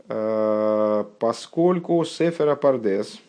а, 0.08 1.04
поскольку 1.20 2.04
Сефера 2.06 2.56
Пардес, 2.56 3.20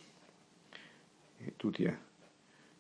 тут 1.59 1.79
я 1.79 1.95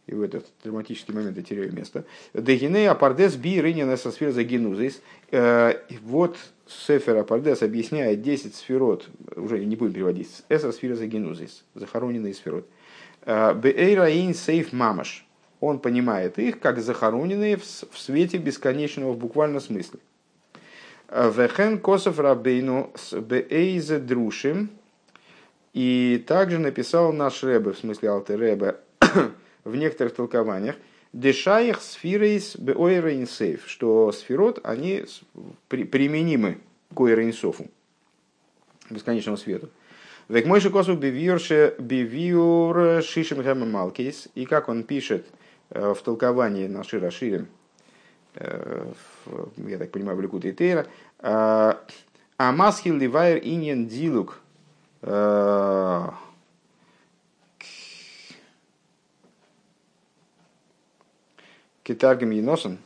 и 0.09 0.15
в 0.15 0.23
этот 0.23 0.47
драматический 0.65 1.15
момент 1.15 1.37
я 1.37 1.43
теряю 1.43 1.73
место. 1.73 2.05
Дегине 2.33 2.91
апардес 2.91 3.37
би 3.37 3.61
рынина 3.61 3.97
со 3.97 4.11
сфер 4.11 4.33
за 4.33 4.43
генузис. 4.43 5.03
Э, 5.31 5.75
вот 6.03 6.37
Сефер 6.67 7.17
апардес 7.19 7.63
объясняет 7.63 8.23
10 8.23 8.55
сферот, 8.55 9.09
уже 9.37 9.65
не 9.65 9.77
будем 9.77 9.93
переводить, 9.93 10.29
эсер 10.49 10.73
сфера 10.73 10.97
за 10.97 11.07
генузис, 11.07 11.65
захороненные 11.75 12.33
сферот. 12.33 12.67
Э, 13.23 13.53
Бейраин 13.53 14.35
сейф 14.35 14.73
мамаш. 14.73 15.27
Он 15.61 15.79
понимает 15.79 16.39
их 16.39 16.61
как 16.61 16.79
захороненные 16.79 17.57
в 17.57 17.99
свете 17.99 18.39
бесконечного 18.39 19.13
в 19.13 19.19
буквальном 19.19 19.61
смысле. 19.61 20.01
Э, 21.09 21.31
Вехен 21.31 21.79
косов 21.79 22.19
рабейну 22.19 22.93
с 22.95 23.15
бейзе 23.21 23.99
друшим. 23.99 24.71
И 25.75 26.25
также 26.27 26.59
написал 26.59 27.13
наш 27.13 27.45
Рэбе, 27.45 27.73
в 27.73 27.79
смысле 27.79 28.09
Алте 28.09 28.37
Рэбе, 28.37 28.77
в 29.65 29.75
некоторых 29.77 30.15
толкованиях, 30.15 30.77
дешаях 31.13 31.81
сфирейс 31.81 32.57
беойрейнсейф, 32.57 33.65
что 33.67 34.13
сферот, 34.13 34.61
они 34.63 35.05
применимы 35.69 36.59
к 36.95 37.01
ойрейнсофу, 37.01 37.67
бесконечному 38.91 39.37
свету. 39.37 39.69
Век 40.29 40.47
мой 40.47 40.61
же 40.61 40.71
косу 40.71 40.95
бивьюрше 40.95 41.75
бивьюр 41.79 43.03
шишем 43.03 43.43
хэм 43.43 43.71
малкейс, 43.71 44.29
и 44.35 44.45
как 44.45 44.69
он 44.69 44.85
пишет 44.85 45.27
э, 45.71 45.95
в 45.95 46.03
толковании 46.03 46.67
на 46.67 46.85
Шира 46.85 47.11
Ширим, 47.11 47.49
э, 48.35 48.93
я 49.57 49.79
так 49.79 49.91
понимаю, 49.91 50.19
в 50.19 50.21
Ликуте 50.21 50.53
Тейра, 50.53 50.87
э, 51.21 51.75
Амасхил 52.37 52.97
ливайр 52.97 53.41
иньен 53.43 53.89
дилук 53.89 54.41
Китаргам 61.89 62.33
Еносен. 62.33 62.77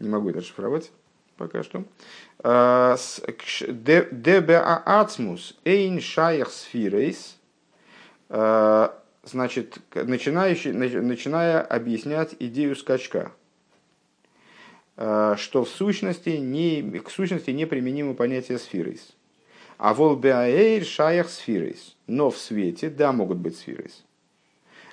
Не 0.00 0.08
могу 0.08 0.30
это 0.30 0.40
расшифровать 0.40 0.90
пока 1.36 1.62
что. 1.62 1.84
А, 2.40 2.96
Дебеа 3.28 4.82
ацмус 4.84 5.56
эйн 5.64 6.00
шаях 6.00 6.50
сфирейс. 6.50 7.38
А, 8.28 9.00
значит, 9.22 9.78
начинающий, 9.94 10.72
начиная 10.72 11.60
объяснять 11.60 12.34
идею 12.40 12.74
скачка, 12.74 13.30
а, 14.96 15.36
что 15.36 15.62
в 15.62 15.68
сущности 15.68 16.30
не, 16.30 16.98
к 16.98 17.08
сущности 17.08 17.52
неприменимо 17.52 18.14
понятие 18.14 18.58
сфирейс. 18.58 19.14
А 19.78 19.94
волбеаэйр 19.94 20.84
шаях 20.84 21.30
сфирейс. 21.30 21.96
Но 22.08 22.30
в 22.30 22.36
свете, 22.36 22.90
да, 22.90 23.12
могут 23.12 23.38
быть 23.38 23.56
сфирейс. 23.56 24.04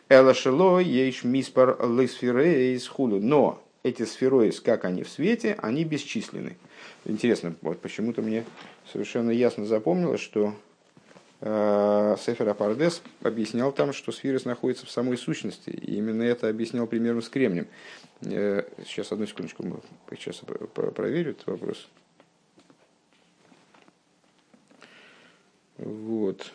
Элашело 0.09 0.79
ейш 0.79 1.23
миспар 1.23 1.77
лисфирейс 1.81 2.87
худу. 2.87 3.19
Но 3.19 3.61
эти 3.81 4.03
сферойс, 4.03 4.61
как 4.61 4.85
они 4.85 5.03
в 5.03 5.09
свете, 5.09 5.57
они 5.61 5.83
бесчисленны. 5.83 6.55
Интересно, 7.05 7.55
вот 7.61 7.81
почему-то 7.81 8.21
мне 8.21 8.45
совершенно 8.91 9.31
ясно 9.31 9.65
запомнилось, 9.65 10.21
что 10.21 10.53
э, 11.41 12.15
Сефер 12.23 12.49
Апардес 12.49 13.01
объяснял 13.23 13.71
там, 13.71 13.91
что 13.91 14.11
сфирис 14.11 14.45
находится 14.45 14.85
в 14.85 14.91
самой 14.91 15.17
сущности. 15.17 15.71
И 15.71 15.95
именно 15.97 16.21
это 16.21 16.47
объяснял 16.47 16.85
примером 16.85 17.23
с 17.23 17.29
кремнем. 17.29 17.67
Э, 18.21 18.63
сейчас, 18.85 19.11
одну 19.11 19.25
секундочку, 19.25 19.63
сейчас 20.11 20.41
проверю 20.73 21.31
этот 21.31 21.47
вопрос. 21.47 21.87
Вот. 25.77 26.51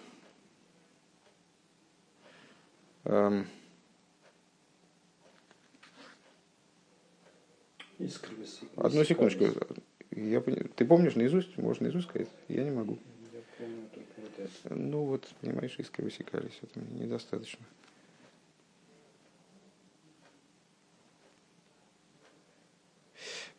Одну 8.76 9.04
секундочку. 9.04 9.44
Я, 10.10 10.40
ты 10.40 10.84
помнишь 10.84 11.14
наизусть? 11.14 11.56
Можно 11.58 11.84
наизусть 11.84 12.08
сказать? 12.08 12.28
Я 12.48 12.64
не 12.64 12.70
могу. 12.70 12.98
Я 13.32 13.40
помню 13.58 13.88
вот. 14.16 14.70
Ну 14.70 15.04
вот, 15.04 15.28
понимаешь, 15.40 15.74
искры 15.78 16.04
высекались. 16.04 16.58
Это 16.62 16.80
недостаточно. 16.80 17.64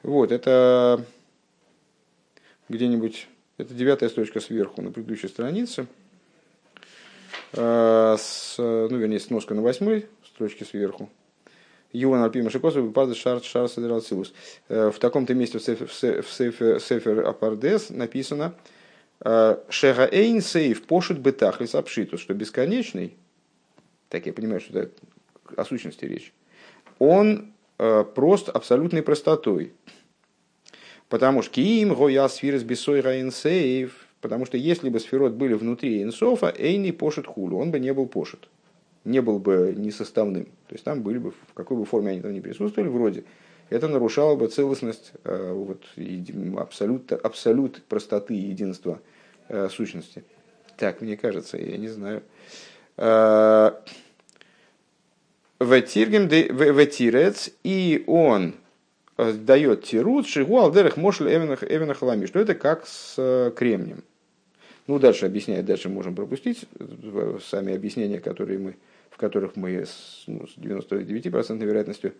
Вот, 0.02 0.32
это 0.32 1.06
где-нибудь 2.68 3.28
это 3.58 3.74
девятая 3.74 4.10
строчка 4.10 4.40
сверху 4.40 4.82
на 4.82 4.92
предыдущей 4.92 5.28
странице. 5.28 5.88
А, 7.54 8.16
с, 8.18 8.56
ну, 8.58 8.98
вернее, 8.98 9.20
сноска 9.20 9.54
на 9.54 9.62
восьмой 9.62 10.08
строчке 10.26 10.66
сверху. 10.66 11.10
Юан 11.94 12.24
Альпима 12.24 12.50
Шикосов 12.50 12.84
выпадает 12.84 13.18
шар 13.18 13.44
шар 13.44 13.70
Силус. 13.70 14.34
Э, 14.70 14.92
в 14.92 15.00
таком-то 15.00 15.34
месте 15.34 15.60
в 15.60 15.64
Сефер, 15.94 17.28
Апардес 17.28 17.90
написано 17.90 18.56
э, 19.20 19.58
Шега 19.70 20.08
Эйн 20.12 20.42
Сейф 20.42 20.84
пошут 20.84 21.18
бетахлис 21.18 21.76
обшиту, 21.76 22.18
что 22.18 22.34
бесконечный, 22.34 23.16
так 24.10 24.26
я 24.26 24.34
понимаю, 24.34 24.62
что 24.62 24.80
это 24.80 24.94
о 25.58 25.66
сущности 25.66 26.06
речь, 26.06 26.34
он 27.00 27.54
э, 27.78 28.06
прост 28.16 28.50
абсолютной 28.50 29.04
простотой. 29.04 29.74
Потому 31.12 31.42
что 31.42 31.56
киим 31.56 31.94
гоя 31.94 32.30
сфирс 32.30 32.64
бесой 32.64 33.02
раинсейв, 33.02 34.08
потому 34.22 34.46
что 34.46 34.56
если 34.56 34.88
бы 34.88 34.98
сферот 34.98 35.34
были 35.34 35.56
внутри 35.56 36.02
инсофа, 36.04 36.54
эйни 36.58 36.94
пошит 36.94 37.28
хулу, 37.28 37.60
он 37.60 37.70
бы 37.70 37.82
не 37.82 37.94
был 37.94 38.06
пошит, 38.06 38.48
не 39.04 39.22
был 39.22 39.38
бы 39.38 39.76
несоставным. 39.78 40.46
То 40.46 40.76
есть 40.76 40.86
там 40.86 41.02
были 41.02 41.18
бы, 41.18 41.32
в 41.32 41.54
какой 41.54 41.76
бы 41.76 41.84
форме 41.84 42.12
они 42.12 42.22
там 42.22 42.32
не 42.32 42.40
присутствовали, 42.40 42.88
вроде, 42.88 43.26
это 43.70 43.90
нарушало 43.90 44.38
бы 44.38 44.48
целостность, 44.48 45.12
э, 45.26 45.52
вот, 45.52 45.84
абсолют, 46.58 47.12
абсолют 47.12 47.84
простоты 47.90 48.34
и 48.34 48.48
единства 48.48 49.02
э, 49.50 49.68
сущности. 49.68 50.24
Так, 50.78 51.02
мне 51.02 51.18
кажется, 51.18 51.58
я 51.58 51.76
не 51.76 51.90
знаю. 51.90 52.24
Э, 52.96 53.72
ветирец, 55.60 57.50
и 57.66 58.06
он 58.08 58.56
дает 59.46 59.84
тирут 59.84 60.28
шигу 60.28 60.60
алдерах 60.60 60.98
мошель 60.98 61.28
эвенах 61.30 61.98
халами, 61.98 62.26
что 62.26 62.40
это 62.40 62.56
как 62.56 62.88
с 62.88 63.54
кремнием. 63.56 64.04
Ну, 64.88 65.00
дальше 65.00 65.26
объясняет, 65.26 65.66
дальше 65.66 65.90
можем 65.90 66.16
пропустить 66.16 66.66
сами 67.50 67.74
объяснения, 67.74 68.20
которые 68.20 68.60
мы, 68.60 68.76
в 69.10 69.18
которых 69.18 69.56
мы 69.56 69.86
с, 69.86 70.24
ну, 70.28 70.48
с 70.48 70.58
99% 70.58 71.64
вероятностью 71.64 72.14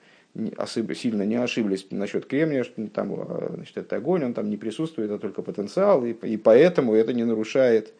сильно 0.96 1.24
не 1.24 1.36
ошиблись 1.36 1.88
насчет 1.90 2.26
кремния, 2.26 2.64
что 2.64 2.88
там 2.88 3.14
значит, 3.56 3.78
это 3.78 3.98
огонь, 3.98 4.24
он 4.24 4.34
там 4.34 4.50
не 4.50 4.58
присутствует, 4.58 5.12
а 5.12 5.18
только 5.18 5.42
потенциал, 5.42 6.06
и, 6.06 6.12
и 6.12 6.38
поэтому 6.38 6.94
это 6.94 7.14
не 7.14 7.26
нарушает, 7.26 7.94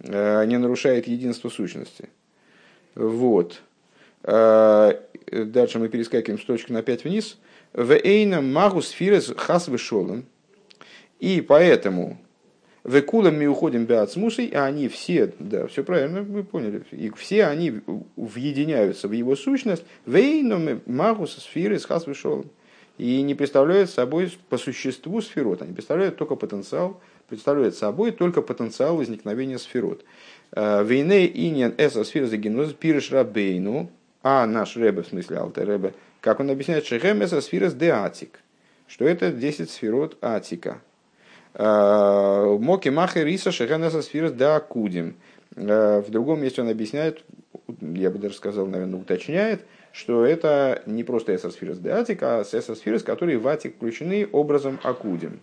э, 0.00 0.44
не 0.44 0.58
нарушает 0.58 1.06
единство 1.06 1.48
сущности. 1.48 2.08
Вот. 2.94 3.62
Э, 4.24 5.00
дальше 5.30 5.78
мы 5.78 5.88
перескакиваем 5.88 6.40
с 6.40 6.44
точки 6.44 6.72
на 6.72 6.82
5 6.82 7.04
вниз. 7.04 7.38
В 7.72 7.92
эйна 7.92 8.40
магус 8.40 8.90
фирес 8.90 9.32
хас 9.36 9.70
И 11.20 11.40
поэтому 11.40 12.18
в 12.84 12.94
Векулам 12.94 13.38
мы 13.38 13.46
уходим 13.46 13.84
беацмусой, 13.84 14.46
и 14.46 14.54
они 14.54 14.88
все, 14.88 15.32
да, 15.38 15.68
все 15.68 15.84
правильно, 15.84 16.22
вы 16.22 16.42
поняли, 16.42 16.82
и 16.90 17.10
все 17.10 17.46
они 17.46 17.80
въединяются 18.16 19.06
в 19.06 19.12
его 19.12 19.36
сущность, 19.36 19.84
вейном 20.04 20.82
магус 20.86 21.36
сферы 21.36 21.78
с 21.78 21.84
хас 21.84 22.06
и 22.98 23.22
не 23.22 23.34
представляют 23.34 23.88
собой 23.88 24.32
по 24.48 24.58
существу 24.58 25.20
сферот, 25.22 25.62
они 25.62 25.72
представляют 25.72 26.16
только 26.16 26.34
потенциал, 26.34 27.00
представляют 27.28 27.76
собой 27.76 28.10
только 28.10 28.42
потенциал 28.42 28.96
возникновения 28.96 29.58
сферот. 29.58 30.04
Э, 30.52 30.84
Вейне 30.84 31.26
иньян 31.26 31.74
эса 31.78 32.04
сфера 32.04 32.26
за 32.26 32.36
геноз 32.36 32.72
пириш 32.74 33.10
рабейну, 33.12 33.90
а 34.22 34.46
наш 34.46 34.76
Рэбе, 34.76 35.02
в 35.02 35.06
смысле 35.06 35.38
Алте 35.38 35.62
Рэбе, 35.62 35.94
как 36.22 36.40
он 36.40 36.50
объясняет, 36.50 36.86
шехем 36.86 37.20
эса 37.20 37.42
сфера 37.42 37.68
де 37.68 37.90
атик, 37.90 38.38
что 38.86 39.04
это 39.06 39.30
10 39.30 39.68
сферот 39.68 40.16
атика. 40.22 40.80
Э, 41.54 42.56
Моки 42.58 42.88
махер 42.88 43.26
риса 43.26 43.50
шехенеса 43.50 44.00
сфирос 44.00 44.32
да 44.32 44.60
кудим. 44.60 45.16
Э, 45.56 46.00
в 46.00 46.10
другом 46.10 46.40
месте 46.40 46.62
он 46.62 46.70
объясняет, 46.70 47.24
я 47.80 48.10
бы 48.10 48.18
даже 48.18 48.36
сказал, 48.36 48.66
наверное, 48.66 49.00
уточняет, 49.00 49.62
что 49.90 50.24
это 50.24 50.82
не 50.86 51.02
просто 51.02 51.34
эсосфирос 51.34 51.78
де 51.78 51.90
атик, 51.90 52.22
а 52.22 52.42
эсосфирос, 52.42 53.02
которые 53.02 53.38
в 53.38 53.48
атик 53.48 53.74
включены 53.74 54.28
образом 54.30 54.78
акудим. 54.84 55.40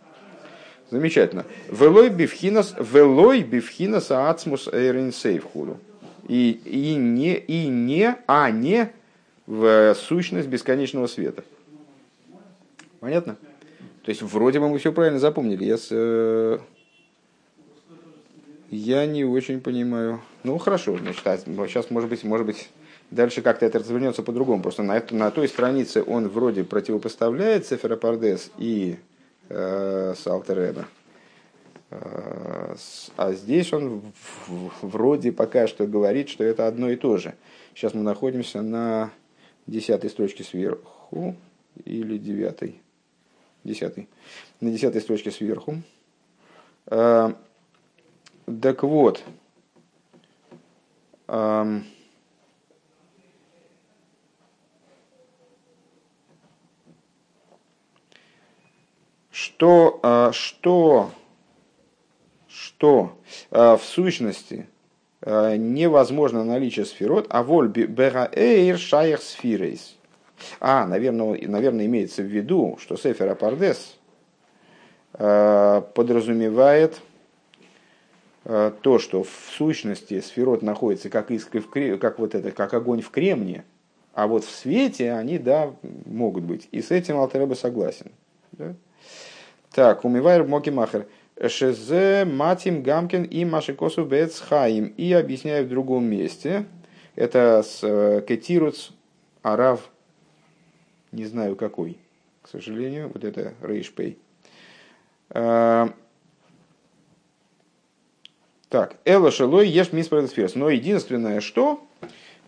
Замечательно. 0.89 1.45
Велой 1.69 2.09
бифхинас, 2.09 2.73
велой 2.79 3.43
бифхинас 3.43 4.11
ацмус 4.11 4.69
эйринсейвхуду. 4.71 5.77
И, 6.27 6.51
и, 6.63 6.95
не, 6.95 7.35
и 7.35 7.67
не, 7.67 8.15
а 8.27 8.49
не 8.49 8.91
в 9.49 9.95
сущность 9.95 10.47
бесконечного 10.47 11.07
света. 11.07 11.43
Понятно? 12.99 13.35
То 14.03 14.09
есть 14.09 14.21
вроде 14.21 14.59
бы 14.59 14.69
мы 14.69 14.77
все 14.77 14.93
правильно 14.93 15.17
запомнили. 15.17 15.65
Я, 15.65 15.79
с, 15.79 15.87
э, 15.89 16.59
я 18.69 19.07
не 19.07 19.25
очень 19.25 19.59
понимаю. 19.59 20.21
Ну 20.43 20.59
хорошо, 20.59 20.99
значит, 20.99 21.25
а, 21.25 21.39
сейчас 21.39 21.89
может 21.89 22.11
быть, 22.11 22.23
может 22.23 22.45
быть, 22.45 22.69
дальше 23.09 23.41
как-то 23.41 23.65
это 23.65 23.79
развернется 23.79 24.21
по-другому. 24.21 24.61
Просто 24.61 24.83
на, 24.83 24.95
это, 24.95 25.15
на 25.15 25.31
той 25.31 25.47
странице 25.47 26.03
он 26.05 26.29
вроде 26.29 26.63
противопоставляет 26.63 27.65
Сефера 27.65 27.95
Пардес 27.95 28.51
и 28.59 28.97
э, 29.49 30.13
Салтереба. 30.15 30.85
Э, 31.89 32.75
а 33.17 33.33
здесь 33.33 33.73
он 33.73 34.03
вроде 34.83 35.31
пока 35.31 35.65
что 35.65 35.87
говорит, 35.87 36.29
что 36.29 36.43
это 36.43 36.67
одно 36.67 36.91
и 36.91 36.95
то 36.95 37.17
же. 37.17 37.33
Сейчас 37.73 37.95
мы 37.95 38.03
находимся 38.03 38.61
на 38.61 39.11
десятой 39.69 40.09
строчке 40.09 40.43
сверху 40.43 41.35
или 41.85 42.17
девятой 42.17 42.81
десятый, 43.63 44.07
на 44.61 44.71
десятой 44.71 45.01
строчке 45.01 45.31
сверху. 45.31 45.81
А, 46.87 47.35
так 48.61 48.83
вот, 48.83 49.23
что, 59.31 59.99
а, 60.01 60.31
что, 60.31 61.11
что 62.47 63.17
а, 63.51 63.77
в 63.77 63.83
сущности 63.83 64.67
невозможно 65.25 66.43
наличие 66.43 66.85
сферот, 66.85 67.27
а 67.29 67.43
воль 67.43 67.67
бераэйр 67.67 68.77
шаях 68.77 69.21
сфирейс. 69.21 69.97
А, 70.59 70.85
наверное, 70.85 71.37
наверное, 71.47 71.85
имеется 71.85 72.21
в 72.21 72.25
виду, 72.25 72.77
что 72.79 72.95
Сефер 72.97 73.29
Апардес 73.29 73.97
э, 75.13 75.81
подразумевает 75.93 77.01
э, 78.45 78.71
то, 78.81 78.99
что 78.99 79.23
в 79.23 79.29
сущности 79.57 80.21
сферот 80.21 80.61
находится 80.61 81.09
как, 81.09 81.31
искры 81.31 81.61
в, 81.61 81.97
как, 81.97 82.19
вот 82.19 82.35
это, 82.35 82.51
как 82.51 82.73
огонь 82.73 83.01
в 83.01 83.09
кремне, 83.09 83.65
а 84.13 84.27
вот 84.27 84.43
в 84.43 84.51
свете 84.51 85.13
они, 85.13 85.37
да, 85.37 85.73
могут 86.05 86.43
быть. 86.43 86.67
И 86.71 86.81
с 86.81 86.91
этим 86.91 87.17
Алтереба 87.17 87.53
согласен. 87.53 88.11
Да? 88.51 88.75
Так, 89.71 90.03
умивайр 90.03 90.45
Мокимахер. 90.45 91.07
Шезе 91.47 92.25
Матим 92.25 92.83
Гамкин 92.83 93.23
и 93.23 93.45
Машикосу 93.45 94.05
Бецхаим. 94.05 94.93
И 94.97 95.13
объясняю 95.13 95.65
в 95.65 95.69
другом 95.69 96.05
месте. 96.05 96.65
Это 97.15 97.63
с 97.63 97.79
э, 97.83 98.23
Кетируц 98.27 98.89
Арав 99.41 99.89
не 101.11 101.25
знаю 101.25 101.55
какой, 101.55 101.97
к 102.41 102.47
сожалению, 102.47 103.09
вот 103.13 103.23
это 103.23 103.53
Рейшпей. 103.61 104.17
А, 105.29 105.93
так, 108.69 108.97
Эла 109.05 109.31
Шелой 109.31 109.67
ешь 109.67 109.91
мисс 109.91 110.07
сферс. 110.07 110.55
Но 110.55 110.69
единственное, 110.69 111.41
что 111.41 111.83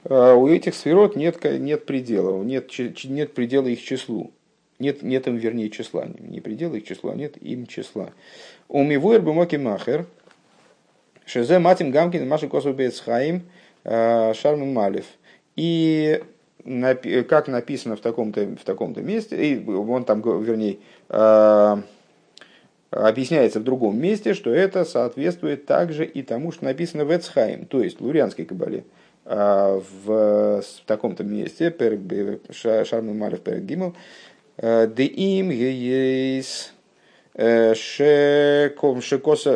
а, 0.04 0.36
у 0.36 0.48
этих 0.48 0.76
сферот 0.76 1.16
нет, 1.16 1.44
нет 1.44 1.86
предела, 1.86 2.44
нет, 2.44 2.72
нет 3.04 3.34
предела 3.34 3.68
их 3.68 3.82
числу. 3.82 4.32
Нет, 4.80 5.04
нет 5.04 5.28
им, 5.28 5.36
вернее, 5.36 5.70
числа. 5.70 6.08
Не 6.18 6.42
предела 6.42 6.76
их 6.76 6.88
числа, 6.88 7.14
нет 7.14 7.38
им 7.38 7.68
числа. 7.68 8.14
У 8.74 8.84
Мивуэр 8.84 9.22
Бумоки 9.22 9.58
Махер, 9.58 10.06
Шезе 11.26 11.60
Матим 11.60 11.92
Гамкин 11.92 12.26
Маши 12.26 12.48
Косу 12.48 12.72
Бецхаим 12.72 13.44
а, 13.84 14.34
Шарман 14.34 14.72
Малев. 14.72 15.04
И 15.58 16.24
как 17.28 17.50
написано 17.50 17.98
в 17.98 18.00
таком-то 18.00 18.46
в 18.46 18.64
таком-то 18.64 19.02
месте, 19.02 19.36
и 19.36 19.70
он 19.70 20.06
там, 20.06 20.22
вернее, 20.22 20.78
а, 21.10 21.84
объясняется 22.92 23.60
в 23.60 23.66
другом 23.66 24.00
месте, 24.00 24.34
что 24.34 24.54
это 24.54 24.86
соответствует 24.86 25.66
также 25.66 26.06
и 26.06 26.22
тому, 26.22 26.54
что 26.54 26.64
написано 26.64 27.04
в 27.04 27.14
Эцхайм, 27.14 27.66
то 27.66 27.84
есть 27.84 28.00
Лурианской 28.00 28.46
кабале. 28.46 28.86
А, 29.26 29.82
в, 29.82 30.62
в 30.62 30.86
таком-то 30.86 31.26
месте, 31.26 31.76
Шарму 32.52 33.14
Малев 33.16 33.42
Перек 33.42 33.64
Гимл, 33.64 33.98
де 34.58 35.04
им 35.04 35.50
ейс 35.50 36.72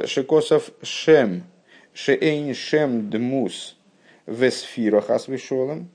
шекосов 0.08 0.70
шем, 0.82 1.44
шеэйн 1.94 2.54
шем 2.54 3.10
дмус 3.10 3.78
весфирах 4.26 5.10
асвишолом, 5.10 5.90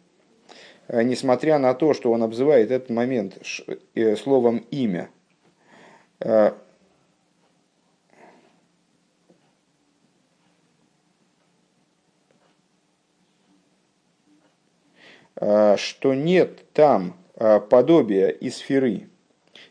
Э, 0.92 1.04
несмотря 1.04 1.58
на 1.58 1.72
то, 1.74 1.94
что 1.94 2.10
он 2.10 2.24
обзывает 2.24 2.72
этот 2.72 2.90
момент 2.90 3.38
э, 3.94 4.16
словом 4.16 4.66
«имя», 4.72 5.08
э, 6.18 6.52
что 15.76 16.12
нет 16.12 16.70
там 16.74 17.16
подобия 17.70 18.28
и 18.28 18.50
сферы, 18.50 19.08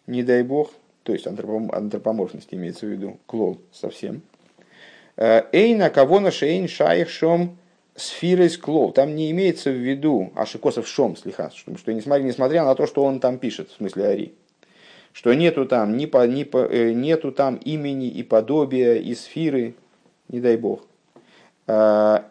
не 0.08 0.24
дай 0.24 0.42
бог, 0.42 0.72
то 1.10 1.14
есть 1.14 1.26
антропоморфность 1.26 2.50
имеется 2.52 2.86
в 2.86 2.90
виду, 2.90 3.18
клол 3.26 3.60
совсем. 3.72 4.22
Эйна 5.18 5.90
кого 5.90 6.20
на 6.20 6.30
шейн 6.30 6.68
шаих 6.68 7.10
шом 7.10 7.58
сфирой 7.96 8.48
клол. 8.50 8.92
Там 8.92 9.16
не 9.16 9.32
имеется 9.32 9.72
в 9.72 9.74
виду 9.74 10.32
Ашикосов 10.36 10.88
Шом, 10.88 11.18
слиха, 11.18 11.52
что, 11.52 11.92
несмотря, 11.92 12.22
несмотря 12.22 12.64
на 12.64 12.76
то, 12.76 12.86
что 12.86 13.04
он 13.04 13.20
там 13.20 13.40
пишет, 13.40 13.72
в 13.72 13.78
смысле 13.78 14.06
Ари, 14.06 14.34
что 15.12 15.34
нету 15.34 15.66
там, 15.66 15.98
ни 15.98 16.06
по, 16.06 16.28
ни 16.28 16.44
по, 16.44 16.60
э, 16.60 16.94
нету 16.94 17.32
там 17.32 17.56
имени 17.56 18.08
и 18.08 18.22
подобия, 18.22 18.94
и 18.94 19.16
сфиры, 19.16 19.74
не 20.28 20.40
дай 20.40 20.58
бог, 20.58 20.86
а, 21.66 22.30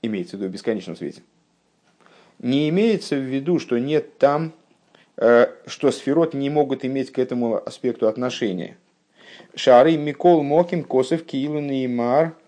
имеется 0.00 0.36
в 0.36 0.38
виду 0.38 0.48
в 0.48 0.52
бесконечном 0.52 0.94
свете. 0.94 1.22
Не 2.38 2.68
имеется 2.68 3.16
в 3.16 3.22
виду, 3.22 3.58
что 3.58 3.78
нет 3.78 4.16
там, 4.18 4.46
э, 4.46 4.61
что 5.66 5.90
сферот 5.90 6.34
не 6.34 6.50
могут 6.50 6.84
иметь 6.84 7.12
к 7.12 7.18
этому 7.18 7.62
аспекту 7.64 8.08
отношения. 8.08 8.76
Шары 9.54 9.96
Микол 9.96 10.42
Моким 10.42 10.84
Косов 10.84 11.24
Киилу 11.24 11.60
Неймар– 11.60 12.34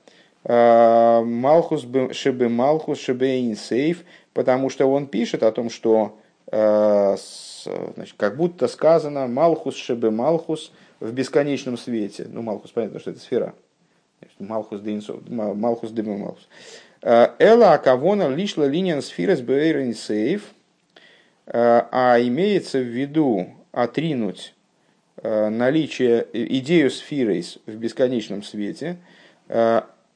Малхус 0.44 1.86
шебе 2.12 2.48
Малхус 2.48 2.98
шебе 3.00 3.40
инсейф, 3.40 4.04
потому 4.34 4.68
что 4.68 4.86
он 4.86 5.06
пишет 5.06 5.42
о 5.42 5.50
том, 5.52 5.70
что 5.70 6.18
значит, 6.46 8.14
как 8.18 8.36
будто 8.36 8.68
сказано 8.68 9.26
Малхус 9.26 9.74
Шебе 9.74 10.10
Малхус 10.10 10.72
в 11.00 11.12
бесконечном 11.12 11.78
свете. 11.78 12.26
Ну, 12.30 12.42
Малхус, 12.42 12.72
понятно, 12.72 13.00
что 13.00 13.10
это 13.10 13.20
сфера. 13.20 13.54
Малхус 14.38 14.80
Дейнсов, 14.80 15.26
Малхус 15.28 15.90
Дебе 15.90 16.16
Малхус. 16.16 16.46
Эла 17.00 17.72
Акавона 17.72 18.28
лишла 18.28 18.66
линия 18.66 19.00
сферы 19.00 19.36
с 19.36 19.40
Бейрен 19.40 19.94
Сейф, 19.94 20.53
а 21.46 22.18
имеется 22.20 22.78
в 22.78 22.86
виду 22.86 23.48
отринуть 23.72 24.54
наличие 25.22 26.26
идею 26.32 26.90
сферы 26.90 27.42
в 27.66 27.74
бесконечном 27.74 28.42
свете, 28.42 28.98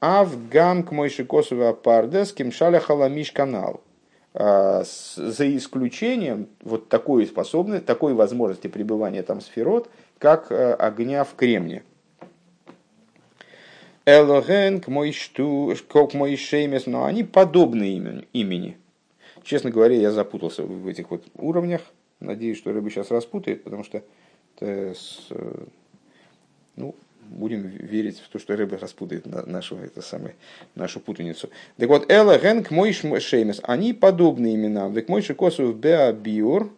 Авгам 0.01 0.83
к 0.85 0.93
Мойшикосова 0.93 1.73
Пардес, 1.73 2.33
Кимшаля 2.33 2.81
Халамиш 2.81 3.33
канал. 3.33 3.83
За 4.35 5.57
исключением 5.57 6.49
вот 6.63 6.89
такой 6.89 7.27
способности, 7.27 7.85
такой 7.85 8.15
возможности 8.15 8.69
пребывания 8.69 9.23
там 9.23 9.41
сферот, 9.41 9.91
как 10.19 10.53
огня 10.53 11.25
в 11.25 11.35
кремне. 11.35 11.83
Элоген 14.07 14.81
к 14.81 14.89
мой 14.89 15.13
шту, 15.13 15.75
к 15.89 16.15
мой 16.15 16.37
шеймес, 16.37 16.87
но 16.87 17.05
они 17.05 17.25
подобны 17.25 18.25
имени. 18.33 18.79
Честно 19.45 19.71
говоря, 19.71 19.95
я 19.97 20.11
запутался 20.11 20.63
в 20.63 20.87
этих 20.87 21.11
вот 21.11 21.25
уровнях. 21.35 21.83
Надеюсь, 22.21 22.59
что 22.59 22.73
рыба 22.73 22.91
сейчас 22.91 23.11
распутает, 23.11 23.65
потому 23.65 23.85
что 23.85 24.03
с, 24.61 25.29
ну, 26.75 26.95
будем 27.29 27.63
верить 27.63 28.19
в 28.19 28.29
то, 28.29 28.39
что 28.39 28.57
рыба 28.57 28.79
распутает 28.79 29.27
нашу, 29.27 29.77
это 29.77 30.01
самое, 30.03 30.35
нашу 30.75 31.01
путаницу. 31.01 31.51
Так 31.77 31.89
вот, 31.89 32.11
Эла 32.11 32.39
Генк 32.39 32.71
мой 32.71 32.93
шеймес, 32.93 33.61
они 33.63 33.93
подобны 33.93 34.55
именам. 34.55 34.95
Так 34.95 35.09
мой 35.09 35.23
шикосу 35.23 35.73
в 35.73 35.79
Беабиур, 35.79 36.73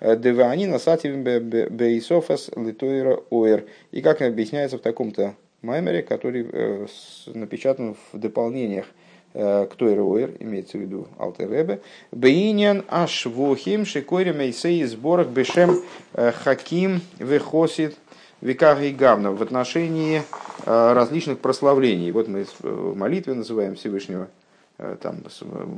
э, 0.00 0.16
Дева 0.16 0.50
они 0.50 0.66
насатив 0.66 1.16
Бейсофас 1.18 2.50
Литойра 2.56 3.20
Оэр. 3.30 3.66
И 3.90 4.02
как 4.02 4.22
объясняется 4.22 4.78
в 4.78 4.82
таком-то 4.82 5.34
маймере, 5.62 6.02
который 6.02 6.48
э, 6.50 6.86
напечатан 7.34 7.96
в 8.12 8.18
дополнениях 8.18 8.86
к 9.36 9.68
Оэр, 9.78 10.32
имеется 10.40 10.78
в 10.78 10.80
виду 10.80 11.08
Алтеребе, 11.18 11.80
Бейнян 12.10 12.84
Ашвохим 12.88 13.84
Шикойре 13.84 14.32
Мейсей 14.32 14.82
сборах 14.84 15.28
Бешем 15.28 15.82
Хаким 16.14 17.02
Вехосит 17.18 17.96
веках 18.40 18.82
и 18.82 18.92
гавна 18.92 19.32
в 19.32 19.42
отношении 19.42 20.22
э, 20.64 20.92
различных 20.92 21.38
прославлений. 21.38 22.10
Вот 22.12 22.28
мы 22.28 22.46
в 22.60 22.96
молитве 22.96 23.34
называем 23.34 23.74
Всевышнего 23.76 24.28
э, 24.78 24.96
там, 25.00 25.22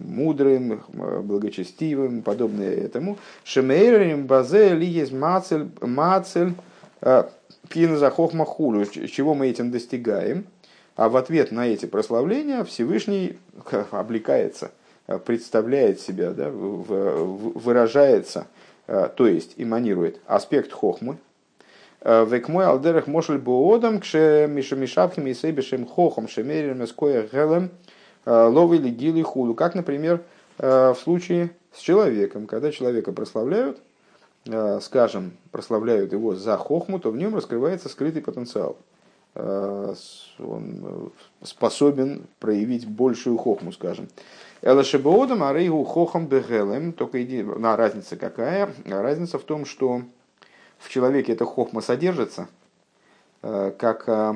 мудрым, 0.04 0.82
благочестивым, 0.92 2.22
подобное 2.22 2.74
этому. 2.74 3.18
Шемейрим 3.44 4.26
базе 4.26 4.74
ли 4.74 4.86
есть 4.86 5.12
мацель, 5.12 5.68
мацель 5.80 6.54
э, 7.00 7.24
пинзахохма 7.68 8.44
хулю. 8.44 8.84
Чего 8.86 9.34
мы 9.34 9.48
этим 9.48 9.70
достигаем? 9.70 10.46
А 10.98 11.08
в 11.08 11.16
ответ 11.16 11.52
на 11.52 11.66
эти 11.66 11.86
прославления 11.86 12.62
Всевышний 12.64 13.38
облекается, 13.90 14.72
представляет 15.24 16.00
себя, 16.00 16.32
да, 16.32 16.50
выражается, 16.50 18.46
то 18.86 19.26
есть 19.26 19.54
эманирует 19.56 20.20
аспект 20.26 20.72
хохмы, 20.72 21.16
Э, 22.00 22.24
век 22.24 22.48
мой 22.48 22.64
алдерах 22.64 23.06
мошель 23.06 23.38
буодам 23.38 24.00
кше 24.00 24.46
мишамишавхим 24.48 25.26
и 25.26 25.34
сейбешем 25.34 25.84
хохом 25.86 26.28
шемерем 26.28 26.84
эскоя 26.84 27.28
гелем 27.30 27.70
э, 28.24 28.30
ловили 28.30 28.88
гили 28.88 29.22
худу. 29.22 29.54
Как, 29.54 29.74
например, 29.74 30.22
э, 30.58 30.92
в 30.92 30.98
случае 30.98 31.50
с 31.72 31.80
человеком, 31.80 32.46
когда 32.46 32.72
человека 32.72 33.12
прославляют, 33.12 33.78
скажем, 34.80 35.32
прославляют 35.52 36.12
его 36.12 36.34
за 36.34 36.56
хохму, 36.56 36.98
то 36.98 37.10
в 37.10 37.16
нем 37.16 37.34
раскрывается 37.34 37.90
скрытый 37.90 38.22
потенциал. 38.22 38.78
Он 39.38 41.12
способен 41.42 42.26
проявить 42.40 42.88
большую 42.88 43.38
хохму, 43.38 43.72
скажем. 43.72 44.08
Элашебоодам 44.62 45.44
арейгу 45.44 45.84
хохом 45.84 46.26
бегелем. 46.26 46.92
Только 46.92 47.18
на 47.18 47.76
разница 47.76 48.16
какая? 48.16 48.70
Разница 48.86 49.38
в 49.38 49.44
том, 49.44 49.64
что 49.64 50.02
в 50.78 50.88
человеке 50.88 51.32
эта 51.32 51.44
хохма 51.44 51.80
содержится, 51.80 52.48
э, 53.42 53.72
как, 53.78 54.08
э, 54.08 54.34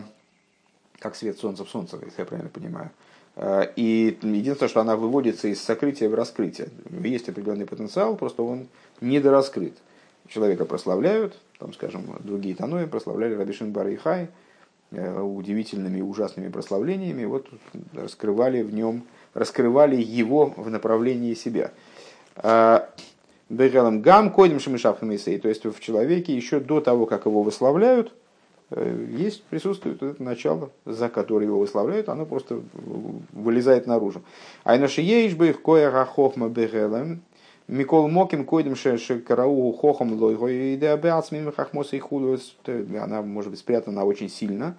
как 0.98 1.16
свет 1.16 1.38
солнца 1.38 1.64
в 1.64 1.70
солнце, 1.70 1.98
если 2.04 2.20
я 2.20 2.24
правильно 2.24 2.50
понимаю. 2.50 2.90
Э, 3.36 3.72
и 3.76 4.18
единственное, 4.22 4.68
что 4.68 4.80
она 4.80 4.96
выводится 4.96 5.48
из 5.48 5.62
сокрытия 5.62 6.08
в 6.08 6.14
раскрытие. 6.14 6.68
Есть 6.90 7.28
определенный 7.28 7.66
потенциал, 7.66 8.16
просто 8.16 8.42
он 8.42 8.68
недораскрыт. 9.00 9.74
Человека 10.28 10.64
прославляют, 10.64 11.36
там, 11.58 11.72
скажем, 11.72 12.16
другие 12.20 12.54
танои 12.54 12.86
прославляли 12.86 13.34
Рабишин 13.34 13.72
Бар 13.72 13.88
и 13.88 13.96
Хай 13.96 14.28
удивительными 14.92 15.98
и 15.98 16.02
ужасными 16.02 16.48
прославлениями, 16.48 17.24
вот 17.24 17.48
раскрывали 17.94 18.62
в 18.62 18.74
нем, 18.74 19.04
раскрывали 19.34 19.96
его 19.96 20.52
в 20.56 20.68
направлении 20.70 21.34
себя. 21.34 21.72
Бегелом 23.52 24.00
гам 24.00 24.30
кодим 24.30 24.60
шамишавхам 24.60 25.10
То 25.10 25.48
есть 25.48 25.64
в 25.66 25.78
человеке 25.78 26.34
еще 26.34 26.58
до 26.58 26.80
того, 26.80 27.04
как 27.04 27.26
его 27.26 27.42
выславляют, 27.42 28.14
э, 28.70 29.06
есть, 29.10 29.42
присутствует 29.44 30.02
это 30.02 30.22
начало, 30.22 30.70
за 30.86 31.10
которое 31.10 31.44
его 31.44 31.58
выславляют, 31.58 32.08
оно 32.08 32.24
просто 32.24 32.62
вылезает 33.32 33.86
наружу. 33.86 34.22
А 34.64 34.74
есть 35.02 35.36
бы 35.36 35.52
в 35.52 35.60
кое 35.60 35.90
хохма 36.06 36.48
бегелем, 36.48 37.20
Микол 37.72 38.06
Моким 38.08 38.44
койдем 38.44 38.74
карау 39.24 39.72
хохом 39.72 40.12
лойго 40.20 40.48
и 40.48 40.78
хахмоса 41.56 41.96
и 41.96 42.00
худос. 42.00 42.54
Она 42.66 43.22
может 43.22 43.50
быть 43.50 43.60
спрятана 43.60 44.04
очень 44.04 44.28
сильно, 44.28 44.76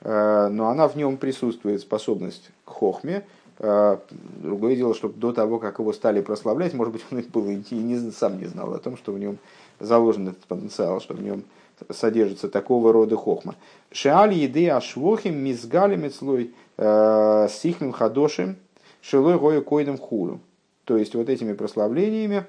э, 0.00 0.48
но 0.48 0.68
она 0.68 0.88
в 0.88 0.96
нем 0.96 1.16
присутствует 1.16 1.80
способность 1.80 2.50
к 2.64 2.70
хохме, 2.70 3.24
а, 3.60 4.00
другое 4.42 4.74
дело, 4.74 4.94
что 4.94 5.08
до 5.08 5.32
того, 5.32 5.60
как 5.60 5.78
его 5.78 5.92
стали 5.92 6.20
прославлять, 6.20 6.74
может 6.74 6.92
быть, 6.92 7.04
он 7.12 7.22
был 7.32 7.46
и 7.46 7.74
не, 7.74 8.10
сам 8.10 8.38
не 8.38 8.46
знал 8.46 8.74
о 8.74 8.78
том, 8.78 8.96
что 8.96 9.12
в 9.12 9.18
нем 9.20 9.38
заложен 9.78 10.26
этот 10.26 10.44
потенциал, 10.46 11.00
что 11.00 11.14
в 11.14 11.22
нем 11.22 11.44
содержится 11.88 12.48
такого 12.48 12.92
рода 12.92 13.16
хохма. 13.16 13.54
Шеали 13.92 14.34
еды 14.34 14.68
ашвохим 14.68 15.36
мизгали 15.36 15.94
мецлой 15.94 16.52
а, 16.78 17.46
сихмим 17.48 17.92
хадошим 17.92 18.56
шелой 19.02 19.38
гою 19.38 19.62
койдем 19.62 19.98
хуру. 19.98 20.40
То 20.88 20.96
есть 20.96 21.14
вот 21.14 21.28
этими 21.28 21.52
прославлениями 21.52 22.46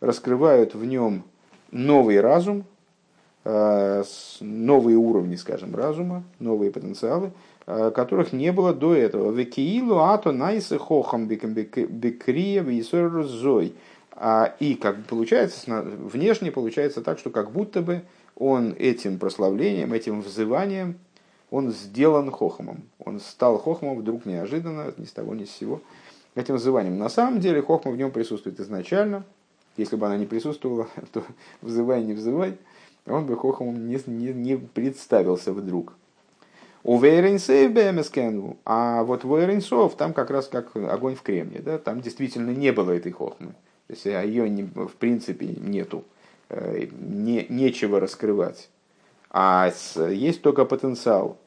раскрывают 0.00 0.74
в 0.74 0.86
нем 0.86 1.24
новый 1.70 2.20
разум, 2.20 2.64
а, 3.44 4.02
новые 4.40 4.96
уровни, 4.96 5.36
скажем, 5.36 5.76
разума, 5.76 6.24
новые 6.38 6.70
потенциалы, 6.70 7.32
Э, 7.66 7.90
которых 7.94 8.34
не 8.34 8.52
было 8.52 8.74
до 8.74 8.94
этого. 8.94 9.32
Векиилу 9.32 10.00
ато 10.00 10.32
найсы 10.32 10.78
хохам 10.78 11.26
бекрия 11.26 12.62
зой. 13.22 13.74
А, 14.12 14.54
и 14.60 14.74
как 14.74 15.02
получается, 15.06 15.82
внешне 15.82 16.50
получается 16.50 17.00
так, 17.00 17.18
что 17.18 17.30
как 17.30 17.52
будто 17.52 17.80
бы 17.80 18.02
он 18.36 18.74
этим 18.78 19.18
прославлением, 19.18 19.94
этим 19.94 20.20
взыванием, 20.20 20.98
он 21.50 21.72
сделан 21.72 22.30
хохомом. 22.30 22.82
Он 22.98 23.18
стал 23.18 23.58
хохомом 23.58 23.98
вдруг 23.98 24.26
неожиданно, 24.26 24.92
ни 24.98 25.06
с 25.06 25.12
того 25.12 25.34
ни 25.34 25.44
с 25.44 25.50
сего, 25.50 25.80
этим 26.34 26.56
взыванием. 26.56 26.98
На 26.98 27.08
самом 27.08 27.40
деле 27.40 27.62
хохма 27.62 27.92
в 27.92 27.96
нем 27.96 28.10
присутствует 28.10 28.60
изначально. 28.60 29.24
Если 29.76 29.96
бы 29.96 30.06
она 30.06 30.16
не 30.16 30.26
присутствовала, 30.26 30.88
то 31.12 31.24
взывай, 31.60 32.02
не 32.02 32.12
взывай, 32.12 32.56
он 33.06 33.26
бы 33.26 33.36
хохомом 33.36 33.88
не, 33.88 34.00
не, 34.06 34.32
не 34.32 34.56
представился 34.56 35.52
вдруг. 35.52 35.92
У 36.82 36.98
Вейренсейв 36.98 37.72
БМСКН, 37.72 38.56
а 38.66 39.04
вот 39.04 39.24
в 39.24 39.34
Вейренсов 39.34 39.96
там 39.96 40.12
как 40.12 40.30
раз 40.30 40.48
как 40.48 40.76
огонь 40.76 41.14
в 41.14 41.22
кремне, 41.22 41.60
да, 41.60 41.78
там 41.78 42.02
действительно 42.02 42.50
не 42.50 42.72
было 42.72 42.90
этой 42.90 43.10
хохмы. 43.10 43.54
То 43.86 43.94
есть 43.94 44.04
ее 44.04 44.48
не, 44.50 44.64
в 44.64 44.92
принципе 44.98 45.46
нету, 45.46 46.04
э, 46.50 46.88
не, 46.92 47.46
нечего 47.48 48.00
раскрывать. 48.00 48.68
А 49.30 49.72
есть 50.10 50.42
только 50.42 50.64
потенциал. 50.64 51.38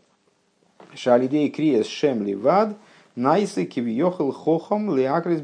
Шалидей 0.95 1.49
криес 1.49 1.87
шем 1.87 2.23
ливад, 2.23 2.75
найсы 3.17 3.65
кивьехал 3.65 4.31
хохом 4.31 4.95
лиакрис 4.95 5.41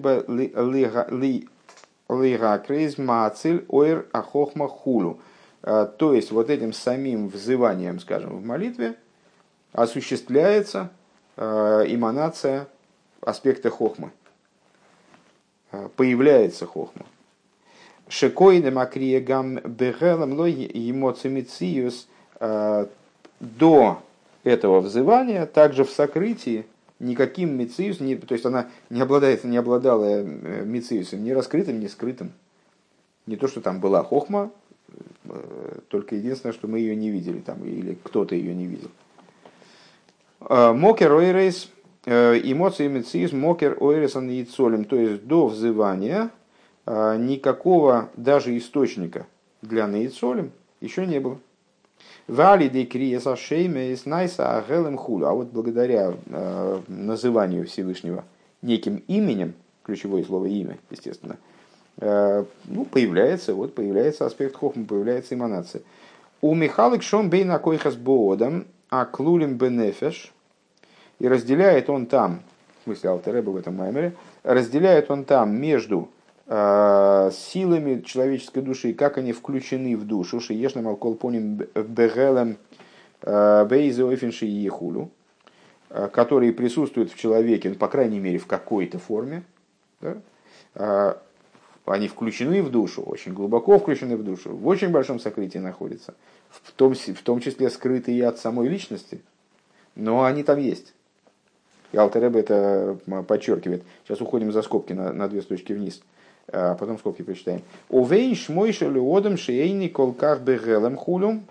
лигакрис 2.07 2.97
мациль 2.97 3.65
ойр 3.67 4.05
ахохма 4.13 4.67
хулу. 4.67 5.19
Э, 5.63 5.87
то 5.97 6.13
есть 6.13 6.31
вот 6.31 6.49
этим 6.49 6.71
самим 6.71 7.27
взыванием, 7.29 7.99
скажем, 7.99 8.37
в 8.37 8.45
молитве, 8.45 8.95
осуществляется 9.71 10.91
э, 11.35 11.43
эманация 11.87 12.67
аспекта 13.21 13.69
хохмы. 13.69 14.11
Э, 15.71 15.89
появляется 15.95 16.67
хохма. 16.67 17.05
Шекоида 18.07 18.69
макрия 18.71 19.19
гам 19.19 19.55
бегелам 19.55 20.33
лой 20.33 20.69
эмоцимициус 20.71 22.07
до 23.39 24.01
этого 24.43 24.81
взывания, 24.81 25.45
также 25.45 25.85
в 25.85 25.89
сокрытии, 25.89 26.65
никаким 26.99 27.57
мициус, 27.57 27.99
не, 27.99 28.15
то 28.15 28.33
есть 28.33 28.45
она 28.45 28.69
не 28.89 29.01
обладает, 29.01 29.43
не 29.43 29.57
обладала 29.57 30.23
мициусом, 30.23 31.23
ни 31.23 31.31
раскрытым, 31.31 31.79
ни 31.79 31.87
скрытым. 31.87 32.31
Не 33.25 33.37
то, 33.37 33.47
что 33.47 33.61
там 33.61 33.79
была 33.79 34.03
хохма, 34.03 34.51
только 35.87 36.15
единственное, 36.15 36.51
что 36.53 36.67
мы 36.67 36.79
ее 36.79 36.95
не 36.95 37.09
видели 37.09 37.39
там, 37.39 37.63
или 37.63 37.97
кто-то 38.03 38.35
ее 38.35 38.53
не 38.53 38.65
видел. 38.65 38.89
Мокер 40.49 41.13
ойрейс, 41.13 41.69
эмоции 42.05 42.87
мециз, 42.89 43.31
мокер 43.31 43.77
ойрейс 43.79 44.15
яйцолем, 44.15 44.83
то 44.83 44.97
есть 44.97 45.25
до 45.25 45.47
взывания 45.47 46.31
никакого 46.85 48.09
даже 48.17 48.57
источника 48.57 49.25
для 49.61 49.87
наицолем 49.87 50.51
еще 50.81 51.05
не 51.05 51.19
было. 51.21 51.39
Вали 52.27 52.69
де 52.69 52.85
криеса 52.85 53.35
шейме 53.35 53.91
из 53.91 54.05
найса 54.05 54.57
агелем 54.57 54.97
хулю. 54.97 55.27
А 55.27 55.33
вот 55.33 55.47
благодаря 55.47 56.13
э, 56.25 56.79
называнию 56.87 57.65
Всевышнего 57.67 58.23
неким 58.61 59.03
именем, 59.07 59.53
ключевое 59.83 60.23
слово 60.23 60.45
имя, 60.45 60.77
естественно, 60.89 61.37
э, 61.97 62.45
ну, 62.65 62.85
появляется, 62.85 63.53
вот 63.53 63.75
появляется 63.75 64.25
аспект 64.25 64.55
хохма, 64.55 64.85
появляется 64.85 65.35
эманация. 65.35 65.81
У 66.41 66.55
Михалык 66.55 67.03
шон 67.03 67.29
бейна 67.29 67.59
койхас 67.59 67.95
боодам, 67.95 68.67
а 68.89 69.05
клулим 69.05 69.55
бенефеш, 69.55 70.31
и 71.19 71.27
разделяет 71.27 71.89
он 71.89 72.05
там, 72.05 72.41
в 72.81 72.83
смысле 72.85 73.11
Алтереба 73.11 73.49
в 73.49 73.57
этом 73.57 73.75
маймере, 73.75 74.13
разделяет 74.43 75.11
он 75.11 75.25
там 75.25 75.55
между 75.59 76.09
силами 76.45 78.01
человеческой 78.01 78.61
души, 78.61 78.93
как 78.93 79.17
они 79.17 79.31
включены 79.31 79.95
в 79.95 80.05
душу, 80.05 80.41
шиешна 80.41 80.81
малкол 80.81 81.15
поним 81.15 81.61
бегелем 81.73 82.57
э, 83.21 83.65
бейзе 83.65 84.03
ойфенши 84.03 84.45
ехулю, 84.45 85.09
э, 85.89 86.09
которые 86.11 86.51
присутствуют 86.51 87.11
в 87.11 87.17
человеке, 87.17 87.69
ну, 87.69 87.75
по 87.75 87.87
крайней 87.87 88.19
мере, 88.19 88.39
в 88.39 88.45
какой-то 88.45 88.99
форме, 88.99 89.43
да? 90.01 91.17
они 91.85 92.07
включены 92.07 92.61
в 92.61 92.71
душу, 92.71 93.01
очень 93.03 93.33
глубоко 93.33 93.79
включены 93.79 94.17
в 94.17 94.23
душу, 94.23 94.55
в 94.55 94.67
очень 94.67 94.89
большом 94.89 95.19
сокрытии 95.19 95.59
находятся, 95.59 96.13
в 96.49 96.71
том, 96.71 96.93
в 96.93 97.21
том 97.23 97.39
числе 97.39 97.69
скрытые 97.69 98.27
от 98.27 98.37
самой 98.37 98.67
личности, 98.67 99.21
но 99.95 100.23
они 100.23 100.43
там 100.43 100.59
есть. 100.59 100.93
И 101.91 101.97
Алтеребе 101.97 102.39
это 102.39 102.97
подчеркивает. 103.27 103.83
Сейчас 104.03 104.19
уходим 104.19 104.51
за 104.51 104.63
скобки 104.63 104.93
на, 104.93 105.13
на 105.13 105.27
две 105.27 105.41
строчки 105.41 105.73
вниз. 105.73 106.01
А 106.51 106.75
потом 106.75 106.97
скобки 106.97 107.21
прочитаем. 107.21 107.61
Увейн 107.89 108.35
шмойша 108.35 108.87
леодом 108.89 109.37
шейни 109.37 109.87
колках 109.87 110.41
бегелем 110.41 110.97
хулю. 110.97 111.41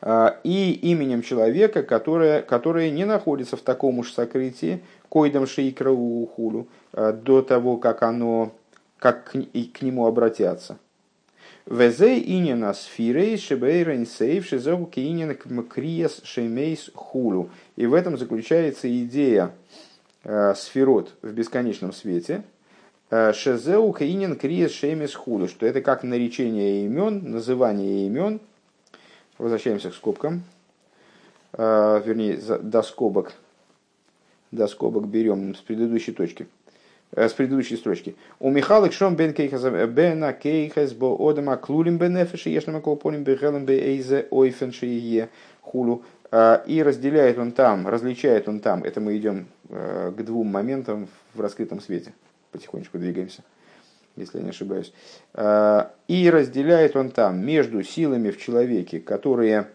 А, 0.00 0.38
и 0.44 0.72
именем 0.72 1.20
человека, 1.20 1.82
которое, 1.82 2.40
которое 2.40 2.90
не 2.90 3.04
находится 3.04 3.56
в 3.56 3.60
таком 3.60 3.98
уж 3.98 4.12
сокрытии, 4.12 4.80
койдам 5.10 5.46
шейкрау 5.46 6.26
хулю, 6.26 6.68
а, 6.92 7.12
до 7.12 7.42
того, 7.42 7.76
как 7.76 8.02
оно, 8.02 8.52
как 8.98 9.32
к, 9.32 9.36
и 9.36 9.64
к 9.64 9.82
нему 9.82 10.06
обратятся. 10.06 10.78
Везе 11.66 12.18
инина 12.18 12.72
сфирей 12.72 13.36
шебейрен 13.36 14.06
сейв 14.06 14.46
шизогу 14.46 14.86
кинин 14.86 15.36
криес 15.68 16.22
шемейс 16.24 16.90
хулю. 16.94 17.50
И 17.76 17.86
в 17.86 17.92
этом 17.92 18.16
заключается 18.16 18.88
идея 19.04 19.52
э, 20.24 20.54
сферот 20.56 21.14
в 21.20 21.30
бесконечном 21.32 21.92
свете– 21.92 22.42
Шезеу 23.10 23.92
Каинин 23.92 24.36
Криес 24.36 24.70
Шемис 24.70 25.14
Худу, 25.14 25.48
что 25.48 25.66
это 25.66 25.80
как 25.80 26.04
наречение 26.04 26.84
имен, 26.84 27.28
называние 27.28 28.06
имен. 28.06 28.40
Возвращаемся 29.36 29.90
к 29.90 29.94
скобкам. 29.94 30.44
Э, 31.54 32.00
вернее, 32.04 32.36
до 32.36 32.82
скобок. 32.82 33.32
До 34.52 34.68
скобок 34.68 35.08
берем 35.08 35.56
с 35.56 35.58
предыдущей 35.58 36.12
точки. 36.12 36.46
Э, 37.10 37.28
с 37.28 37.32
предыдущей 37.32 37.76
строчки. 37.76 38.14
У 38.38 38.48
Михалык 38.50 38.92
Шом 38.92 39.16
бен 39.16 39.32
бена 39.32 40.32
Кейхас 40.32 40.92
бо 40.92 41.16
одама 41.18 41.56
клулим 41.56 41.98
бенефеши 41.98 42.50
ешнама 42.50 42.80
колпоним 42.80 43.24
бехелем 43.24 43.64
бе 43.64 43.80
эйзе 43.80 44.28
ойфенши 44.30 44.86
е 44.86 45.28
хулу. 45.62 46.04
И 46.32 46.82
разделяет 46.84 47.38
он 47.38 47.50
там, 47.50 47.88
различает 47.88 48.48
он 48.48 48.60
там. 48.60 48.84
Это 48.84 49.00
мы 49.00 49.16
идем 49.16 49.48
к 49.68 50.14
двум 50.18 50.46
моментам 50.46 51.08
в 51.34 51.40
раскрытом 51.40 51.80
свете 51.80 52.12
потихонечку 52.50 52.98
двигаемся, 52.98 53.42
если 54.16 54.38
я 54.38 54.44
не 54.44 54.50
ошибаюсь. 54.50 54.92
А, 55.34 55.92
и 56.08 56.28
разделяет 56.30 56.96
он 56.96 57.10
там 57.10 57.44
между 57.44 57.82
силами 57.82 58.30
в 58.30 58.38
человеке, 58.38 59.00
которые 59.00 59.68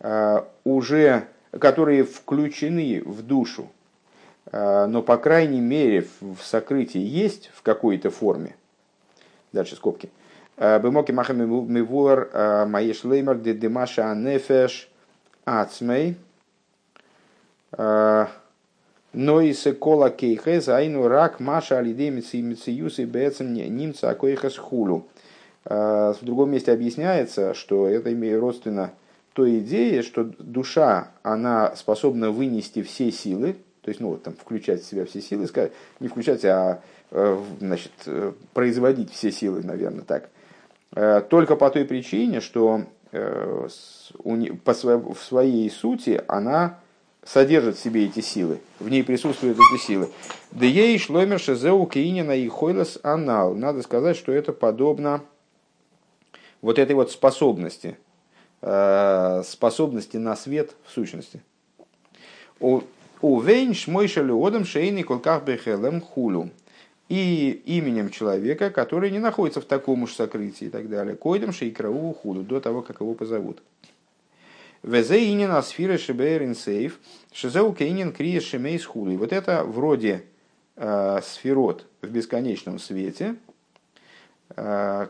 а, 0.00 0.48
уже 0.64 1.28
которые 1.58 2.02
включены 2.02 3.00
в 3.04 3.22
душу, 3.22 3.70
а, 4.50 4.86
но 4.86 5.02
по 5.02 5.16
крайней 5.16 5.60
мере 5.60 6.06
в 6.20 6.38
сокрытии 6.42 7.00
есть 7.00 7.50
в 7.54 7.62
какой-то 7.62 8.10
форме. 8.10 8.56
Дальше 9.52 9.76
скобки. 9.76 10.10
Бемоки 10.56 11.10
махами 11.10 11.44
мивуар 11.44 12.66
маеш 12.66 13.02
леймер 13.04 13.38
де 13.38 13.54
демаша 13.54 14.10
анефеш 14.10 14.88
ацмей. 15.44 16.16
Но 19.14 19.40
и 19.40 19.52
секола 19.52 20.10
кейхес, 20.10 20.68
айну 20.68 21.06
рак 21.06 21.38
маша 21.38 21.78
алидемицы 21.78 22.38
и 22.38 22.42
мициюс 22.42 22.98
и 22.98 23.04
бецем 23.04 23.54
немца 23.54 24.10
акоихас 24.10 24.56
хулу. 24.56 25.06
А, 25.64 26.12
в 26.14 26.24
другом 26.24 26.50
месте 26.50 26.72
объясняется, 26.72 27.54
что 27.54 27.86
это 27.86 28.12
имеет 28.12 28.40
родственно 28.40 28.90
той 29.32 29.60
идее, 29.60 30.02
что 30.02 30.24
душа, 30.24 31.12
она 31.22 31.76
способна 31.76 32.32
вынести 32.32 32.82
все 32.82 33.12
силы, 33.12 33.56
то 33.82 33.90
есть, 33.90 34.00
ну, 34.00 34.08
вот, 34.10 34.24
там, 34.24 34.34
включать 34.34 34.82
в 34.82 34.86
себя 34.86 35.04
все 35.04 35.20
силы, 35.20 35.46
не 36.00 36.08
включать, 36.08 36.44
а 36.44 36.80
э, 37.12 37.38
значит, 37.60 37.92
э, 38.06 38.32
производить 38.52 39.12
все 39.12 39.30
силы, 39.30 39.62
наверное, 39.62 40.02
так. 40.02 40.28
Э, 40.96 41.20
только 41.20 41.54
по 41.54 41.70
той 41.70 41.84
причине, 41.84 42.40
что 42.40 42.82
в 43.12 43.68
своей 45.20 45.70
сути 45.70 46.20
она 46.26 46.80
содержит 47.24 47.76
в 47.76 47.82
себе 47.82 48.06
эти 48.06 48.20
силы, 48.20 48.60
в 48.78 48.88
ней 48.88 49.02
присутствуют 49.02 49.58
эти 49.58 49.80
силы. 49.80 50.10
Да 50.50 50.66
ей 50.66 50.98
шломер 50.98 51.40
шезеу 51.40 51.86
кейнина 51.86 52.32
и 52.32 52.48
хойлас 52.48 52.98
анал. 53.02 53.54
Надо 53.54 53.82
сказать, 53.82 54.16
что 54.16 54.32
это 54.32 54.52
подобно 54.52 55.22
вот 56.60 56.78
этой 56.78 56.94
вот 56.94 57.10
способности, 57.10 57.96
э, 58.62 59.42
способности 59.44 60.16
на 60.16 60.36
свет 60.36 60.74
в 60.86 60.92
сущности. 60.92 61.42
У 62.60 63.40
вейн 63.40 63.74
шмойша 63.74 64.22
люодом 64.22 64.64
шейни 64.64 65.02
колках 65.02 65.44
бехелем 65.44 66.00
хулю. 66.00 66.50
И 67.10 67.62
именем 67.66 68.08
человека, 68.08 68.70
который 68.70 69.10
не 69.10 69.18
находится 69.18 69.60
в 69.60 69.66
таком 69.66 70.04
уж 70.04 70.14
сокрытии 70.14 70.66
и 70.66 70.70
так 70.70 70.88
далее. 70.88 71.16
Койдем 71.16 71.52
шейкрау 71.52 72.14
худу, 72.14 72.42
до 72.42 72.60
того, 72.60 72.80
как 72.80 73.00
его 73.00 73.12
позовут. 73.12 73.62
Везе 74.84 75.32
инин 75.32 75.50
асфира 75.50 75.96
шебейрин 75.96 76.54
сейф, 76.54 77.00
шезеу 77.32 77.72
кейнин 77.72 78.12
крия 78.12 78.42
шемейс 78.42 78.84
хули. 78.84 79.16
Вот 79.16 79.32
это 79.32 79.64
вроде 79.64 80.24
э, 80.76 81.20
сферот 81.22 81.86
в 82.02 82.08
бесконечном 82.08 82.78
свете, 82.78 83.36
э, 84.54 85.06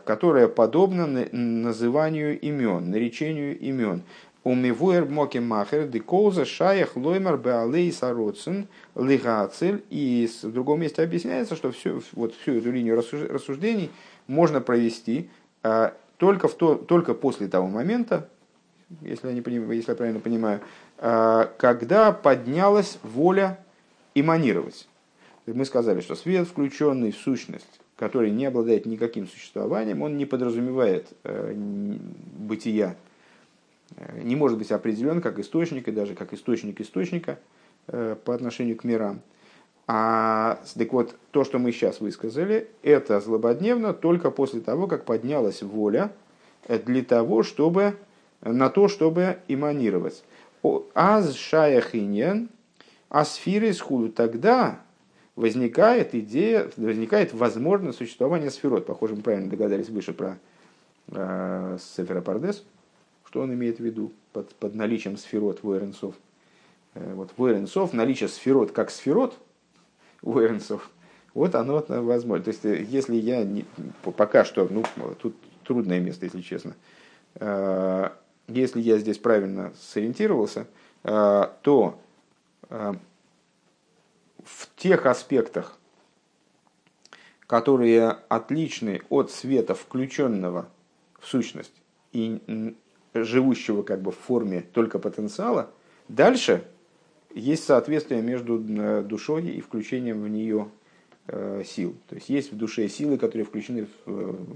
подобна 0.55 1.27
называнию 1.33 2.39
имен, 2.39 2.89
наречению 2.89 3.59
имен. 3.59 4.03
Умивуэр 4.45 5.09
моки 5.09 5.39
махер 5.39 5.89
деколза 5.89 6.45
шаях 6.45 6.95
лоймер 6.95 7.35
беалей 7.35 7.91
сароцин 7.91 8.69
лигацель. 8.95 9.83
И 9.89 10.29
в 10.41 10.53
другом 10.53 10.79
месте 10.79 11.03
объясняется, 11.03 11.57
что 11.57 11.73
всю, 11.73 12.01
вот 12.13 12.33
всю 12.35 12.53
эту 12.53 12.71
линию 12.71 12.95
рассуждений 12.95 13.91
можно 14.27 14.61
провести 14.61 15.29
э, 15.63 15.91
только, 16.15 16.47
в 16.47 16.53
то, 16.53 16.75
только 16.75 17.13
после 17.13 17.49
того 17.49 17.67
момента, 17.67 18.29
если 19.01 19.27
я, 19.27 19.33
не 19.33 19.75
если 19.75 19.91
я 19.91 19.95
правильно 19.95 20.19
понимаю, 20.19 20.61
а, 20.97 21.51
когда 21.57 22.11
поднялась 22.11 22.99
воля 23.03 23.59
эманировать. 24.13 24.87
Мы 25.45 25.65
сказали, 25.65 26.01
что 26.01 26.15
свет, 26.15 26.47
включенный 26.47 27.11
в 27.11 27.17
сущность, 27.17 27.79
который 27.97 28.31
не 28.31 28.45
обладает 28.45 28.85
никаким 28.85 29.27
существованием, 29.27 30.01
он 30.01 30.17
не 30.17 30.25
подразумевает 30.25 31.07
э, 31.23 31.53
бытия, 31.53 32.95
э, 33.95 34.21
не 34.23 34.35
может 34.35 34.57
быть 34.57 34.71
определен 34.71 35.21
как 35.21 35.37
источник 35.37 35.87
и 35.87 35.91
даже 35.91 36.15
как 36.15 36.33
источник 36.33 36.81
источника 36.81 37.37
э, 37.87 38.15
по 38.23 38.33
отношению 38.33 38.75
к 38.75 38.83
мирам. 38.83 39.21
А 39.87 40.59
так 40.75 40.93
вот, 40.93 41.15
то, 41.29 41.43
что 41.43 41.59
мы 41.59 41.71
сейчас 41.71 41.99
высказали, 41.99 42.67
это 42.81 43.19
злободневно 43.19 43.93
только 43.93 44.31
после 44.31 44.61
того, 44.61 44.87
как 44.87 45.05
поднялась 45.05 45.61
воля 45.61 46.11
для 46.67 47.03
того, 47.03 47.43
чтобы 47.43 47.95
на 48.45 48.69
то, 48.69 48.87
чтобы 48.87 49.39
иманировать. 49.47 50.23
Аз 50.93 51.35
шаяхиньян, 51.35 52.49
асфиры 53.09 53.73
схуду. 53.73 54.11
Тогда 54.11 54.79
возникает 55.35 56.15
идея, 56.15 56.69
возникает 56.77 57.33
возможность 57.33 57.97
существования 57.97 58.49
сферот. 58.49 58.85
Похоже, 58.85 59.15
мы 59.15 59.21
правильно 59.21 59.49
догадались 59.49 59.89
выше 59.89 60.13
про 60.13 60.37
э, 61.09 61.77
Сефера 61.79 62.21
Пардес, 62.21 62.63
что 63.25 63.41
он 63.41 63.53
имеет 63.53 63.77
в 63.77 63.83
виду 63.83 64.13
под, 64.31 64.55
под 64.55 64.75
наличием 64.75 65.17
сферот 65.17 65.61
в 65.61 65.71
Э, 66.93 67.13
вот 67.13 67.31
в 67.85 67.93
наличие 67.93 68.29
сферот 68.29 68.71
как 68.71 68.89
сферот 68.89 69.37
в 70.21 70.37
Вот 71.33 71.53
оно 71.55 71.83
возможно. 71.87 72.45
То 72.45 72.49
есть, 72.49 72.63
если 72.63 73.15
я 73.15 73.43
не, 73.43 73.65
пока 74.01 74.45
что, 74.45 74.67
ну, 74.71 74.83
тут 75.21 75.35
трудное 75.63 75.99
место, 75.99 76.25
если 76.25 76.41
честно, 76.41 76.75
если 78.47 78.81
я 78.81 78.97
здесь 78.97 79.17
правильно 79.17 79.73
сориентировался, 79.79 80.67
то 81.03 81.99
в 84.45 84.69
тех 84.75 85.05
аспектах, 85.05 85.77
которые 87.47 88.17
отличны 88.29 89.01
от 89.09 89.31
света, 89.31 89.75
включенного 89.75 90.67
в 91.19 91.27
сущность 91.27 91.73
и 92.11 92.75
живущего 93.13 93.83
как 93.83 94.01
бы 94.01 94.11
в 94.11 94.17
форме 94.17 94.61
только 94.73 94.99
потенциала, 94.99 95.69
дальше 96.07 96.65
есть 97.33 97.65
соответствие 97.65 98.21
между 98.21 98.63
э, 98.65 99.03
душой 99.03 99.47
и 99.47 99.61
включением 99.61 100.21
в 100.21 100.29
нее 100.29 100.69
э, 101.27 101.63
сил. 101.65 101.95
То 102.07 102.15
есть 102.15 102.29
есть 102.29 102.51
в 102.51 102.57
душе 102.57 102.87
силы, 102.87 103.17
которые 103.17 103.45
включены 103.45 103.87
в, 104.05 104.47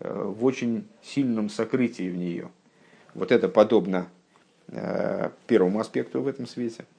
э, 0.00 0.30
в 0.30 0.44
очень 0.44 0.86
сильном 1.02 1.48
сокрытии 1.48 2.10
в 2.10 2.16
нее. 2.16 2.50
Вот 3.16 3.32
это 3.32 3.48
подобно 3.48 4.08
первому 5.46 5.80
аспекту 5.80 6.22
в 6.22 6.28
этом 6.28 6.46
свете– 6.46 6.84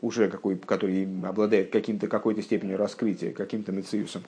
уже 0.00 0.28
какой, 0.28 0.56
который 0.56 1.08
обладает 1.24 1.70
каким-то, 1.70 2.08
какой-то 2.08 2.42
степенью 2.42 2.76
раскрытия, 2.76 3.32
каким-то 3.32 3.72
мециусом. 3.72 4.22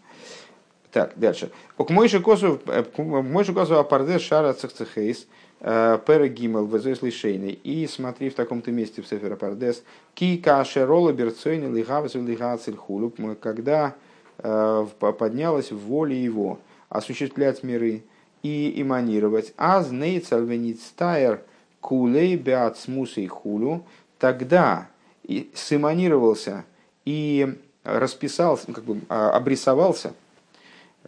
Так, 0.93 1.13
дальше. 1.17 1.51
К 1.77 1.91
мойши 1.91 2.21
косу, 2.21 2.61
мойши 2.97 3.53
косу 3.53 3.75
апарде 3.75 4.19
шара 4.19 4.53
цехцехейс, 4.53 5.27
э, 5.61 5.99
пера 6.07 6.29
гимел 6.29 6.67
везойс 6.67 7.03
лишейный. 7.03 7.53
И 7.53 7.87
смотри 7.89 8.31
в 8.31 8.35
таком-то 8.35 8.71
месте 8.71 9.03
в 9.03 9.09
Сефер 9.09 9.33
Апардес, 9.33 9.83
ки 10.15 10.37
каше 10.37 10.87
рола 10.87 11.13
берцойни 11.13 11.67
лигавес 11.67 12.15
лигацель 12.15 12.77
хулу, 12.77 13.13
когда 13.41 13.97
э, 14.39 14.87
поднялась 15.01 15.73
в 15.73 16.07
его 16.07 16.61
осуществлять 16.89 17.65
миры 17.65 18.05
и 18.45 18.81
эманировать. 18.81 19.55
Аз 19.57 19.91
нейцал 19.91 20.45
веництайр 20.45 21.41
кулей 21.81 22.37
беат 22.37 22.79
смусей 22.79 23.27
хулу, 23.27 23.85
тогда 24.19 24.89
и 25.23 25.51
сэманировался 25.55 26.65
и 27.07 27.59
расписался, 27.85 28.67
ну, 28.69 28.75
как 28.75 28.85
бы 28.85 29.01
а, 29.09 29.31
обрисовался 29.31 30.13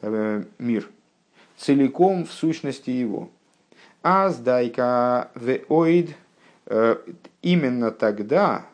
э, 0.00 0.44
мир 0.58 0.88
целиком 1.58 2.24
в 2.24 2.32
сущности 2.32 2.90
его. 2.90 3.28
Аздайка 4.02 5.30
веоид 5.34 6.14
э, 6.66 6.96
именно 7.42 7.90
тогда, 7.90 8.64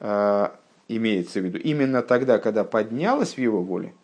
э, 0.00 0.48
имеется 0.88 1.40
в 1.40 1.44
виду, 1.44 1.58
именно 1.58 2.02
тогда, 2.02 2.38
когда 2.38 2.64
поднялась 2.64 3.34
в 3.34 3.38
его 3.38 3.62
воле, 3.62 3.94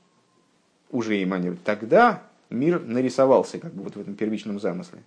уже 0.91 1.21
эманировать, 1.21 1.65
тогда 1.65 2.23
мир 2.53 2.81
нарисовался 2.81 3.59
как 3.59 3.73
бы 3.73 3.83
вот 3.85 3.97
в 3.97 4.01
этом 4.01 4.15
первичном 4.15 4.61
замысле. 4.61 5.01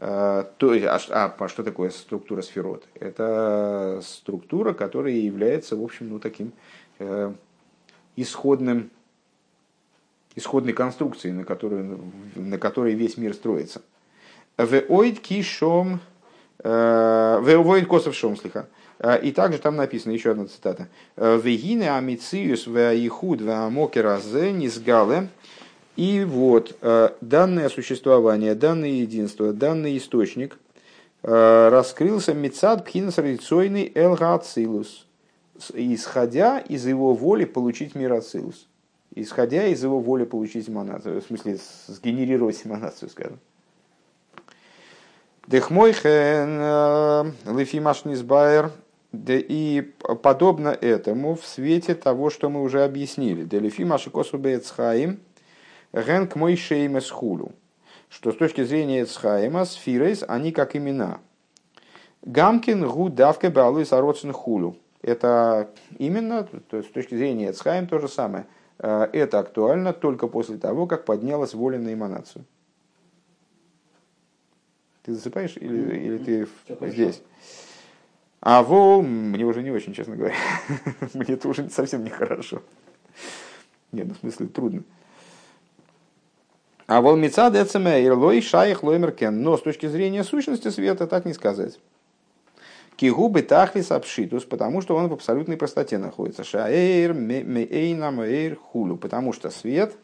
Э, 0.00 0.44
то 0.56 0.74
есть, 0.74 0.86
а, 0.86 1.34
а 1.38 1.48
что 1.48 1.62
такое 1.62 1.90
структура 1.90 2.40
сферот? 2.42 2.84
Это 2.94 4.00
структура, 4.02 4.72
которая 4.72 5.12
является, 5.12 5.76
в 5.76 5.82
общем, 5.84 6.08
ну, 6.08 6.18
таким 6.18 6.52
э, 6.98 7.32
исходным, 8.16 8.90
исходной 10.36 10.72
конструкцией, 10.72 11.34
на 11.34 11.44
которой, 11.44 11.98
на 12.34 12.58
которой 12.58 12.94
весь 12.94 13.18
мир 13.18 13.34
строится. 13.34 13.82
Веоид 14.56 15.20
кишом, 15.20 16.00
э, 16.58 17.40
веоид 17.42 17.86
косов 17.86 18.14
шом 18.14 18.38
слиха. 18.38 18.68
Э, 19.00 19.20
и 19.20 19.32
также 19.32 19.58
там 19.58 19.76
написано, 19.76 20.12
еще 20.12 20.30
одна 20.30 20.46
цитата. 20.46 20.88
Вегине 21.16 21.94
амициус 21.94 22.66
веаихуд 22.66 23.42
веамокера 23.42 24.18
зе 24.18 24.50
низгале 24.52 25.28
и 26.00 26.24
вот 26.24 26.78
э, 26.80 27.10
данное 27.20 27.68
существование, 27.68 28.54
данное 28.54 28.88
единство, 28.88 29.52
данный 29.52 29.98
источник 29.98 30.58
э, 31.22 31.68
раскрылся 31.70 32.32
Мецад 32.32 32.86
Пхинас 32.86 33.18
Рейцойный 33.18 33.92
Элгацилус, 33.94 35.06
исходя 35.74 36.58
из 36.58 36.86
его 36.86 37.12
воли 37.12 37.44
получить 37.44 37.94
мир 37.94 38.14
Ацилус. 38.14 38.66
Исходя 39.14 39.66
из 39.66 39.82
его 39.82 40.00
воли 40.00 40.24
получить 40.24 40.70
эманацию, 40.70 41.20
в 41.20 41.24
смысле 41.26 41.58
сгенерировать 41.86 42.62
эманацию, 42.64 43.10
скажем. 43.10 43.38
Дехмойхен 45.48 46.60
э, 46.62 47.32
Лефимашнисбайер 47.44 48.72
и 49.12 49.92
подобно 50.22 50.68
этому 50.68 51.34
в 51.34 51.44
свете 51.44 51.94
того, 51.94 52.30
что 52.30 52.48
мы 52.48 52.62
уже 52.62 52.84
объяснили. 52.84 53.44
Делефимашикосу 53.44 54.38
Бецхаим– 54.38 55.20
Генк 55.92 56.36
мой 56.36 56.56
шеймес 56.56 57.10
хулу. 57.10 57.52
Что 58.08 58.32
с 58.32 58.36
точки 58.36 58.64
зрения 58.64 59.02
Эцхайма, 59.02 59.64
сфирейс, 59.64 60.24
они 60.26 60.52
как 60.52 60.74
имена. 60.76 61.20
Гамкин 62.22 62.86
гу 62.86 63.08
давка 63.08 63.50
балуй 63.50 63.86
сароцин 63.86 64.32
хулу. 64.32 64.76
Это 65.02 65.70
именно, 65.98 66.44
то 66.44 66.76
есть 66.76 66.90
с 66.90 66.92
точки 66.92 67.14
зрения 67.14 67.50
Эцхайм 67.50 67.86
то 67.86 67.98
же 67.98 68.08
самое. 68.08 68.46
Э, 68.78 69.08
это 69.12 69.38
актуально 69.38 69.92
только 69.92 70.26
после 70.26 70.58
того, 70.58 70.86
как 70.86 71.04
поднялась 71.04 71.54
воля 71.54 71.78
на 71.78 71.94
эманацию. 71.94 72.44
Ты 75.02 75.14
засыпаешь 75.14 75.56
или, 75.56 75.96
или 75.96 76.18
ты 76.18 76.48
Все 76.64 76.88
здесь? 76.88 77.22
А 78.40 78.62
вол, 78.62 79.02
мне 79.02 79.44
уже 79.44 79.62
не 79.62 79.70
очень, 79.70 79.92
честно 79.92 80.16
говоря. 80.16 80.34
мне 81.14 81.34
это 81.34 81.48
уже 81.48 81.68
совсем 81.70 82.04
нехорошо. 82.04 82.62
Нет, 83.92 84.08
ну 84.08 84.14
в 84.14 84.18
смысле 84.18 84.46
трудно. 84.46 84.82
А 84.82 84.99
волмица 87.00 87.50
децемейр 87.50 88.14
лой 88.14 88.40
шаих 88.40 88.82
лоймеркен. 88.82 89.42
Но 89.42 89.56
с 89.56 89.62
точки 89.62 89.86
зрения 89.86 90.24
сущности 90.24 90.68
света 90.70 91.06
так 91.06 91.24
не 91.24 91.34
сказать. 91.34 91.78
Кигубы 92.96 93.42
тахлис 93.42 93.92
обшитус, 93.92 94.44
потому 94.44 94.80
что 94.80 94.96
он 94.96 95.06
в 95.06 95.12
абсолютной 95.12 95.56
простоте 95.56 95.98
находится. 95.98 96.42
Шаэйр 96.42 97.14
мейна 97.14 98.10
мейр 98.10 98.56
хулю. 98.56 98.96
Потому 98.96 99.32
что 99.32 99.50
свет, 99.50 99.94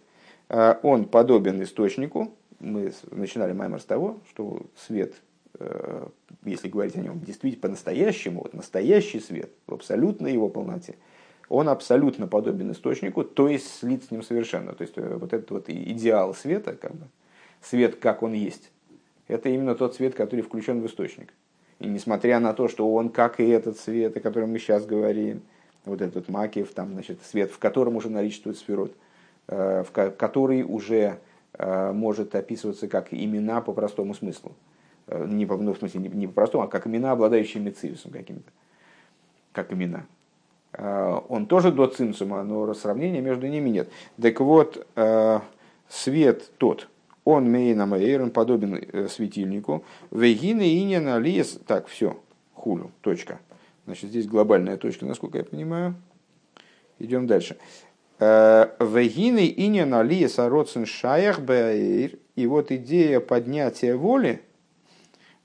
э, 0.49 0.77
он 0.85 1.07
подобен 1.07 1.61
источнику. 1.61 2.33
Мы 2.61 2.93
начинали 3.11 3.53
маймер 3.53 3.81
с 3.81 3.85
того, 3.85 4.21
что 4.31 4.63
свет, 4.87 5.15
э, 5.59 6.07
если 6.45 6.69
говорить 6.69 6.95
о 6.95 7.01
нем 7.01 7.19
действительно 7.21 7.63
по-настоящему, 7.63 8.43
вот 8.43 8.55
настоящий 8.55 9.19
свет 9.19 9.51
в 9.67 9.75
абсолютной 9.75 10.33
его 10.33 10.49
полноте– 10.49 10.95
он 11.49 11.69
абсолютно 11.69 12.27
подобен 12.27 12.73
источнику, 12.73 13.25
то 13.25 13.49
есть 13.49 13.79
слит 13.79 14.05
с 14.05 14.11
ним 14.11 14.23
совершенно. 14.23 14.73
То 14.73 14.83
есть 14.83 14.95
э, 14.97 15.17
вот 15.17 15.33
этот 15.33 15.51
вот 15.51 15.69
идеал 15.69 16.35
света, 16.35 16.75
как 16.75 16.95
бы, 16.95 17.07
свет 17.61 17.97
как 17.97 18.23
он 18.23 18.33
есть, 18.33 18.71
это 19.29 19.49
именно 19.49 19.75
тот 19.75 19.95
свет, 19.95 20.15
который 20.15 20.41
включен 20.41 20.81
в 20.81 20.87
источник. 20.87 21.33
И 21.79 21.89
несмотря 21.89 22.41
на 22.41 22.53
то, 22.53 22.69
что 22.69 22.93
он, 22.93 23.11
как 23.11 23.39
и 23.39 23.47
этот 23.47 23.79
свет, 23.79 24.17
о 24.17 24.21
котором 24.21 24.51
мы 24.51 24.59
сейчас 24.59 24.87
говорим, 24.87 25.43
вот 25.85 26.01
этот 26.01 26.29
макиев, 26.29 26.73
там, 26.73 26.93
значит, 26.93 27.23
свет, 27.23 27.51
в 27.51 27.59
котором 27.59 27.97
уже 27.97 28.11
наличествует 28.11 28.59
сферот, 28.59 28.95
э, 29.47 29.85
в 29.85 29.93
который 29.93 30.63
уже 30.63 31.21
э, 31.53 31.93
может 31.93 32.35
описываться 32.35 32.89
как 32.89 33.13
имена 33.13 33.61
по 33.61 33.73
простому 33.73 34.15
смыслу. 34.15 34.53
Не 35.07 35.47
по, 35.47 35.57
ну, 35.57 35.73
в 35.73 35.79
смысле, 35.79 36.01
не, 36.01 36.09
не 36.09 36.27
по 36.27 36.33
простому, 36.33 36.65
а 36.65 36.67
как 36.67 36.89
имена, 36.89 37.13
обладающие 37.13 37.63
мециусом 37.63 38.11
каким-то. 38.11 38.51
Как 39.53 39.73
имена. 39.73 40.05
Э, 40.77 41.21
он 41.29 41.47
тоже 41.47 41.73
до 41.73 41.87
цинцума, 41.87 42.43
но 42.43 42.73
сравнения 42.75 43.21
между 43.21 43.47
ними 43.47 43.71
нет. 43.71 43.89
Так 44.21 44.41
вот, 44.41 44.87
э, 44.95 45.41
свет 45.89 46.51
тот, 46.59 46.89
он 47.25 47.51
мейна 47.51 47.85
он 48.23 48.31
подобен 48.31 48.75
э, 48.75 49.09
светильнику. 49.09 49.85
Вегина 50.11 50.63
иньяна 50.63 51.19
лиес. 51.19 51.59
Так, 51.67 51.87
все, 51.89 52.19
хулю, 52.55 52.91
точка. 53.01 53.41
Значит, 53.87 54.11
здесь 54.11 54.27
глобальная 54.27 54.77
точка, 54.77 55.07
насколько 55.07 55.39
я 55.39 55.45
понимаю. 55.45 55.95
Идем 56.99 57.27
дальше. 57.27 57.57
Вегины 58.19 59.53
иньяна 59.55 60.03
лиес 60.03 60.39
ароцин 60.39 60.87
шаях 60.87 61.41
бэйр. 61.41 62.19
И 62.35 62.47
вот 62.47 62.71
идея 62.71 63.21
поднятия 63.21 63.95
воли, 63.95 64.43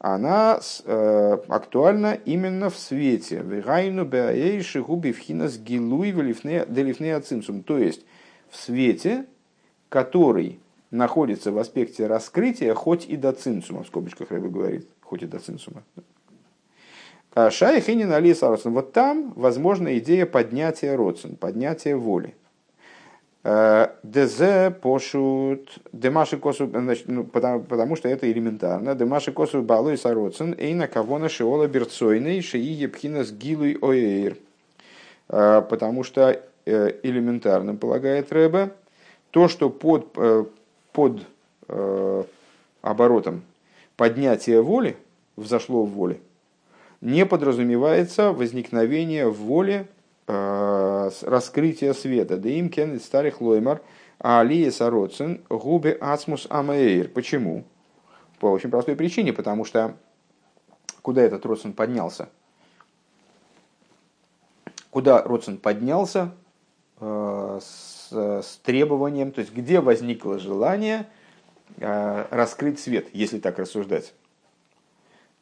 она 0.03 0.59
э, 0.85 1.37
актуальна 1.47 2.17
именно 2.25 2.71
в 2.71 2.77
свете. 2.77 3.43
Вегайну 3.45 4.03
беаэйши 4.03 4.81
губи 4.81 5.11
вхинас 5.11 5.59
гилуй 5.59 6.11
делифне 6.11 7.15
ацимсум. 7.15 7.61
То 7.61 7.77
есть 7.77 8.03
в 8.49 8.57
свете, 8.57 9.25
который 9.89 10.59
находится 10.89 11.51
в 11.51 11.59
аспекте 11.59 12.07
раскрытия, 12.07 12.73
хоть 12.73 13.05
и 13.05 13.15
до 13.15 13.31
цинсума, 13.31 13.83
в 13.83 13.87
скобочках 13.87 14.31
Рэбе 14.31 14.49
говорит, 14.49 14.89
хоть 15.01 15.21
и 15.21 15.27
до 15.27 15.37
цинсума. 15.37 15.83
А 17.35 17.51
Шайхинин 17.51 18.11
Али 18.11 18.33
Саросен. 18.33 18.73
Вот 18.73 18.93
там 18.93 19.33
возможна 19.35 19.99
идея 19.99 20.25
поднятия 20.25 20.95
родсен, 20.95 21.35
поднятия 21.35 21.95
воли. 21.95 22.35
ДЗ 23.43 24.71
пошут 24.81 25.79
демаши 25.91 26.37
косу, 26.37 26.69
ну, 27.07 27.23
потому, 27.23 27.95
что 27.95 28.07
это 28.07 28.31
элементарно. 28.31 28.93
Демаши 28.93 29.31
косу 29.31 29.63
балуй 29.63 29.97
сароцин, 29.97 30.51
и 30.51 30.73
на 30.75 30.87
кого 30.87 31.17
на 31.17 31.27
шиола 31.27 31.67
берцойный, 31.67 32.41
шии 32.41 32.59
епхина 32.59 33.23
с 33.23 33.31
гилуй 33.31 33.77
оэйр. 33.81 34.37
Потому 35.27 36.03
что 36.03 36.39
элементарным, 36.65 37.77
полагает 37.77 38.31
Рэбе, 38.31 38.71
то, 39.31 39.47
что 39.47 39.71
под, 39.71 40.15
под 40.91 41.25
оборотом 42.83 43.41
поднятия 43.97 44.61
воли 44.61 44.97
взошло 45.35 45.83
в 45.83 45.89
воле, 45.89 46.19
не 46.99 47.25
подразумевается 47.25 48.31
возникновение 48.33 49.27
в 49.29 49.37
воле 49.37 49.87
раскрытия 51.21 51.93
света. 51.93 52.37
Да 52.37 52.49
им 52.49 52.69
кен 52.69 52.99
старых 52.99 53.41
лоймар, 53.41 53.81
а 54.19 54.41
алия 54.41 54.71
сароцин 54.71 55.41
губе 55.49 55.97
ацмус 55.99 56.45
амаэйр. 56.49 57.09
Почему? 57.09 57.63
По 58.39 58.47
очень 58.47 58.69
простой 58.69 58.95
причине, 58.95 59.33
потому 59.33 59.65
что 59.65 59.95
куда 61.01 61.21
этот 61.21 61.45
Родсон 61.45 61.73
поднялся? 61.73 62.29
Куда 64.89 65.23
Родсон 65.23 65.57
поднялся 65.57 66.33
э, 66.99 67.59
с, 67.61 68.11
с 68.11 68.59
требованием, 68.63 69.31
то 69.31 69.41
есть 69.41 69.53
где 69.53 69.79
возникло 69.79 70.37
желание 70.37 71.07
э, 71.77 72.25
раскрыть 72.29 72.79
свет, 72.79 73.07
если 73.13 73.39
так 73.39 73.57
рассуждать? 73.57 74.13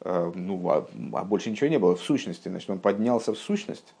Э, 0.02 0.32
ну, 0.34 0.70
а, 0.70 0.86
а 1.12 1.24
больше 1.24 1.50
ничего 1.50 1.68
не 1.68 1.78
было 1.78 1.96
в 1.96 2.00
сущности, 2.00 2.48
значит, 2.48 2.70
он 2.70 2.78
поднялся 2.78 3.34
в 3.34 3.38
сущность. 3.38 3.94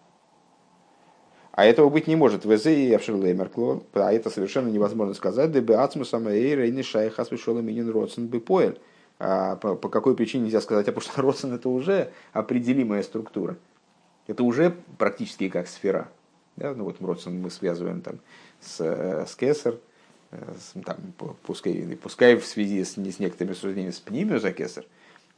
А 1.52 1.64
этого 1.64 1.88
быть 1.90 2.06
не 2.06 2.16
может. 2.16 2.44
ВЗ 2.44 2.66
и 2.66 2.92
Авшерлеймеркло, 2.94 3.82
а 3.94 4.12
это 4.12 4.30
совершенно 4.30 4.68
невозможно 4.68 5.14
сказать. 5.14 5.52
Дебе 5.52 5.76
ацмусам 5.76 6.28
и 6.28 6.82
шайха 6.82 7.24
свешола 7.24 7.60
минин 7.60 7.90
родсен 7.90 8.28
бы 8.28 8.40
поэль. 8.40 8.78
А 9.18 9.56
по, 9.56 9.76
какой 9.76 10.16
причине 10.16 10.44
нельзя 10.44 10.60
сказать, 10.60 10.88
а 10.88 10.92
потому 10.92 11.12
что 11.12 11.22
родсен 11.22 11.52
это 11.52 11.68
уже 11.68 12.12
определимая 12.32 13.02
структура. 13.02 13.56
Это 14.26 14.44
уже 14.44 14.76
практически 14.96 15.48
как 15.48 15.66
сфера. 15.66 16.08
Да? 16.56 16.72
Ну 16.74 16.84
вот 16.84 16.96
родсен 17.00 17.40
мы 17.40 17.50
связываем 17.50 18.00
там 18.00 18.20
с, 18.60 18.80
с 18.80 19.34
кесар, 19.34 19.76
с, 20.30 20.80
там, 20.84 20.96
пускай, 21.42 21.98
пускай 22.00 22.36
в 22.36 22.46
связи 22.46 22.84
с, 22.84 22.96
не 22.96 23.10
с 23.10 23.18
некоторыми 23.18 23.52
рассуждениями 23.52 23.90
с 23.90 23.98
пнимию 23.98 24.40
за 24.40 24.52
кесар, 24.52 24.84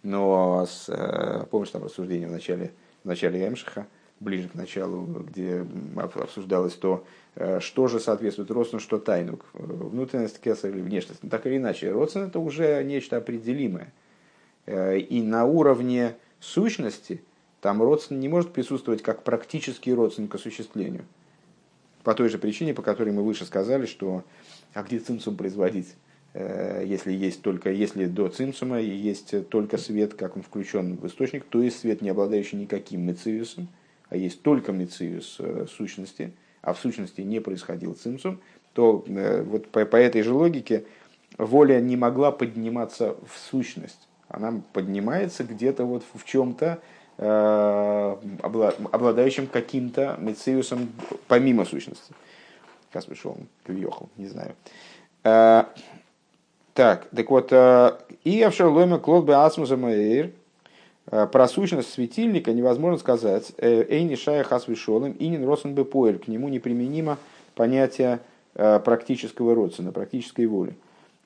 но 0.03 0.67
с, 0.69 1.47
помнишь 1.51 1.71
там 1.71 1.83
рассуждение 1.83 2.29
в 2.29 2.33
начале, 2.33 2.73
в 3.03 3.09
начале 3.09 3.49
Эмшиха, 3.49 3.87
ближе 4.23 4.49
к 4.49 4.55
началу, 4.55 5.03
где 5.05 5.67
обсуждалось 5.97 6.75
то, 6.75 7.05
э, 7.35 7.61
что 7.61 7.89
же 7.89 8.01
соответствует 8.01 8.51
родству, 8.51 8.79
что 8.79 8.99
тайну, 8.99 9.39
э, 9.55 9.63
внутренность 9.63 10.41
кесар 10.41 10.71
или 10.71 10.81
внешность. 10.81 11.23
Но 11.23 11.29
так 11.29 11.47
или 11.47 11.57
иначе, 11.57 11.91
родствен 11.91 12.25
это 12.25 12.39
уже 12.39 12.83
нечто 12.85 13.17
определимое. 13.17 13.93
Э, 14.67 14.99
и 14.99 15.23
на 15.23 15.45
уровне 15.45 16.15
сущности 16.41 17.23
там 17.61 17.83
родствен 17.83 18.21
не 18.21 18.29
может 18.29 18.53
присутствовать 18.53 19.03
как 19.03 19.25
практический 19.25 19.93
родственник 19.93 20.31
к 20.31 20.37
осуществлению. 20.37 21.05
По 22.05 22.15
той 22.15 22.29
же 22.29 22.39
причине, 22.39 22.75
по 22.75 22.83
которой 22.83 23.13
мы 23.13 23.23
выше 23.23 23.45
сказали, 23.45 23.87
что 23.87 24.25
а 24.75 24.83
где 24.83 24.99
цимсум 24.99 25.37
производить? 25.37 25.95
Если 26.35 27.13
есть 27.13 27.43
только, 27.43 27.71
если 27.71 28.07
до 28.07 28.29
цимсума 28.29 28.81
есть 28.81 29.49
только 29.51 29.77
свет, 29.77 30.15
как 30.15 30.35
он 30.35 30.43
включен 30.43 30.97
в 30.97 31.07
источник, 31.07 31.45
то 31.45 31.61
есть 31.61 31.79
свет, 31.79 32.01
не 32.01 32.09
обладающий 32.09 32.59
никаким 32.59 33.03
мециусом, 33.03 33.69
а 34.13 34.17
есть 34.17 34.43
только 34.43 34.73
мециус 34.73 35.37
э, 35.39 35.65
сущности, 35.75 36.35
а 36.61 36.75
в 36.75 36.79
сущности 36.79 37.23
не 37.23 37.41
происходил 37.41 37.95
цимсум, 37.95 38.43
то 38.75 39.03
э, 39.07 39.43
вот 39.43 39.69
по, 39.69 39.87
по 39.87 39.97
этой 39.97 40.21
же 40.21 40.35
логике 40.35 40.85
воля 41.39 41.81
не 41.81 41.97
могла 41.97 42.31
подниматься 42.31 43.17
в 43.27 43.39
сущность. 43.51 44.07
Она 44.29 44.61
поднимается 44.75 45.45
где-то 45.45 45.87
вот 45.87 46.05
в 46.13 46.27
чем-то, 46.27 46.81
э, 47.17 48.17
обладающим 48.43 49.47
каким-то 49.47 50.19
мециусом 50.21 50.93
помимо 51.27 51.65
сущности. 51.65 52.13
Как 52.93 53.07
пришел, 53.07 53.39
Квьехал, 53.65 54.11
не 54.19 54.27
знаю. 54.27 54.55
Так, 55.23 55.71
так 56.75 57.31
вот, 57.31 57.51
и 58.25 58.43
Авшерломе 58.43 58.99
Клод 58.99 59.31
Асмуса 59.31 59.79
Маэйр, 59.79 60.27
Э, 60.27 60.42
про 61.07 61.49
сущность 61.49 61.93
светильника 61.93 62.53
невозможно 62.53 62.99
сказать. 62.99 63.53
Э, 63.59 63.85
Эйни 63.89 64.15
шая 64.15 64.45
хас 64.45 64.69
вишолым, 64.69 65.17
инин 65.19 65.45
росен 65.45 65.75
бы 65.75 65.85
поэль. 65.85 66.19
К 66.19 66.29
нему 66.29 66.49
неприменимо 66.49 67.19
понятие 67.55 68.21
э, 68.55 68.79
практического 68.79 69.55
родствена, 69.55 69.93
практической 69.93 70.47
воли. 70.47 70.77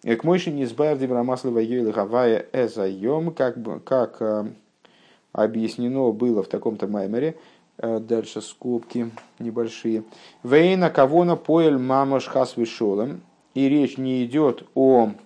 К 0.02 0.24
мойши 0.24 0.50
не 0.50 0.64
избавь 0.64 0.98
дебрамаслова 0.98 1.58
ейла 1.58 1.90
гавая 1.90 2.46
эзайом, 2.52 3.32
как, 3.32 3.56
как 3.84 4.46
объяснено 5.32 6.12
было 6.12 6.42
в 6.44 6.48
таком-то 6.48 6.86
маймере, 6.86 7.34
дальше 7.78 8.40
скобки 8.40 9.10
небольшие. 9.40 10.04
Вейна 10.44 10.90
кавона 10.90 11.34
поэль 11.34 11.78
мамаш 11.78 12.26
хас 12.26 12.56
вишолым. 12.56 13.22
И 13.54 13.68
речь 13.68 13.96
не 13.96 14.24
идет 14.24 14.64
о 14.74 15.10
Э, 15.10 15.25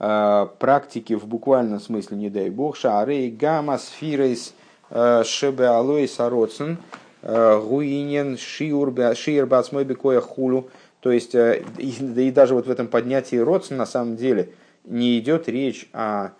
практики 0.00 1.12
в 1.12 1.26
буквальном 1.26 1.78
смысле, 1.78 2.16
не 2.16 2.30
дай 2.30 2.48
бог, 2.48 2.74
шарей, 2.74 3.30
гамма, 3.30 3.76
сфирейс, 3.76 4.54
э, 4.88 5.22
шебе 5.26 5.66
алой 5.66 6.08
сароцин, 6.08 6.78
э, 7.20 7.60
гуинен, 7.60 8.38
шиур, 8.38 8.94
шиир 9.14 9.44
бацмой 9.44 9.84
бекоя 9.84 10.22
хулу. 10.22 10.70
То 11.00 11.12
есть, 11.12 11.34
и, 11.34 11.62
и 11.78 12.30
даже 12.30 12.54
вот 12.54 12.66
в 12.66 12.70
этом 12.70 12.88
поднятии 12.88 13.36
родствен 13.36 13.76
на 13.76 13.84
самом 13.84 14.16
деле 14.16 14.50
не 14.84 15.18
идет 15.18 15.48
речь 15.48 15.88
о, 15.92 16.30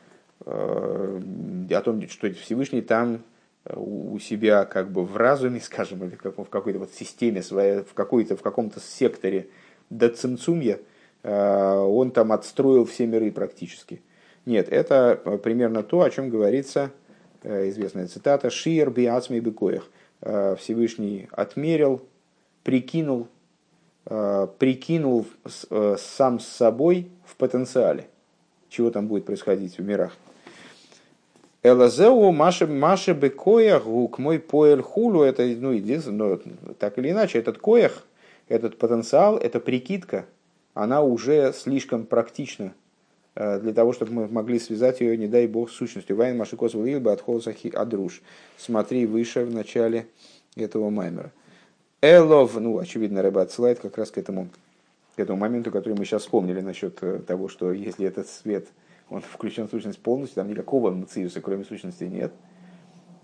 о 0.46 1.80
том, 1.84 2.08
что 2.08 2.32
Всевышний 2.32 2.80
там 2.80 3.20
у 3.74 4.18
себя 4.18 4.64
как 4.64 4.90
бы 4.90 5.04
в 5.04 5.18
разуме, 5.18 5.61
скажем, 5.62 6.02
или 6.04 6.16
в 6.16 6.48
какой-то 6.48 6.78
вот 6.78 6.92
системе 6.94 7.42
своей, 7.42 7.82
в, 7.82 7.92
какой-то, 7.92 8.36
в 8.36 8.42
каком-то 8.42 8.80
секторе 8.80 9.48
до 9.90 10.08
Э, 10.08 10.78
он 11.23 12.12
там 12.12 12.33
отстроил 12.33 12.85
все 12.87 13.07
миры 13.07 13.31
практически. 13.31 14.03
Нет, 14.47 14.68
это 14.71 15.21
э, 15.25 15.39
примерно 15.39 15.83
то, 15.83 16.03
о 16.03 16.11
чем 16.11 16.31
говорится, 16.31 16.91
э, 17.43 17.68
известная 17.68 18.07
цитата, 18.07 18.51
«Шиер 18.51 18.91
биацми 18.91 19.41
бекоях». 19.41 19.89
Всевышний 20.59 21.31
отмерил, 21.33 22.03
прикинул, 22.62 23.29
прикинул 24.05 25.25
сам 25.97 26.41
с 26.41 26.47
собой 26.47 27.09
в 27.25 27.37
потенциале, 27.37 28.07
чего 28.68 28.91
там 28.91 29.07
будет 29.07 29.25
происходить 29.25 29.79
в 29.79 29.83
мирах. 29.83 30.12
Элазеу 31.62 32.33
Маша 32.33 32.66
Маша 32.66 33.14
Бекоях 33.14 33.85
Гук 33.85 34.18
мой 34.18 34.39
поэль 34.39 34.83
хулу 34.83 35.23
это 35.23 35.43
ну 35.43 35.73
единственное, 35.73 36.39
но 36.45 36.75
так 36.75 36.99
или 36.99 37.11
иначе 37.11 37.39
этот 37.39 37.57
коях, 37.57 38.07
этот 38.49 38.77
потенциал, 38.77 39.39
это 39.39 39.59
прикидка, 39.59 40.27
она 40.83 41.03
уже 41.03 41.53
слишком 41.53 42.07
практична 42.07 42.72
э, 43.35 43.61
для 43.61 43.74
того, 43.74 43.93
чтобы 43.93 44.12
мы 44.12 44.28
могли 44.28 44.59
связать 44.59 45.01
ее, 45.01 45.16
не 45.16 45.28
дай 45.28 45.47
бог, 45.47 45.70
с 45.70 45.74
сущностью. 45.74 46.16
Вайн 46.16 46.39
Машикос 46.39 46.72
Вилба 46.72 47.12
от 47.12 47.20
Холсахи 47.20 47.68
Адруш. 47.68 48.22
Смотри 48.57 49.05
выше 49.05 49.45
в 49.45 49.55
начале 49.55 50.07
этого 50.57 50.89
маймера. 50.89 51.33
Элов, 52.01 52.59
ну, 52.59 52.78
очевидно, 52.78 53.20
рыба 53.20 53.43
отсылает 53.43 53.78
как 53.78 53.99
раз 53.99 54.11
к 54.11 54.16
этому, 54.16 54.49
к 55.16 55.20
этому 55.20 55.39
моменту, 55.39 55.70
который 55.70 55.99
мы 55.99 56.07
сейчас 56.07 56.22
вспомнили 56.22 56.62
насчет 56.62 56.97
э, 57.03 57.18
того, 57.26 57.49
что 57.49 57.72
если 57.72 58.07
этот 58.07 58.26
свет, 58.28 58.66
он 59.11 59.20
включен 59.20 59.68
в 59.68 59.70
сущность 59.70 59.99
полностью, 59.99 60.37
там 60.37 60.49
никакого 60.49 60.91
мациуса, 60.91 61.43
кроме 61.43 61.64
сущности, 61.64 62.05
нет, 62.05 62.33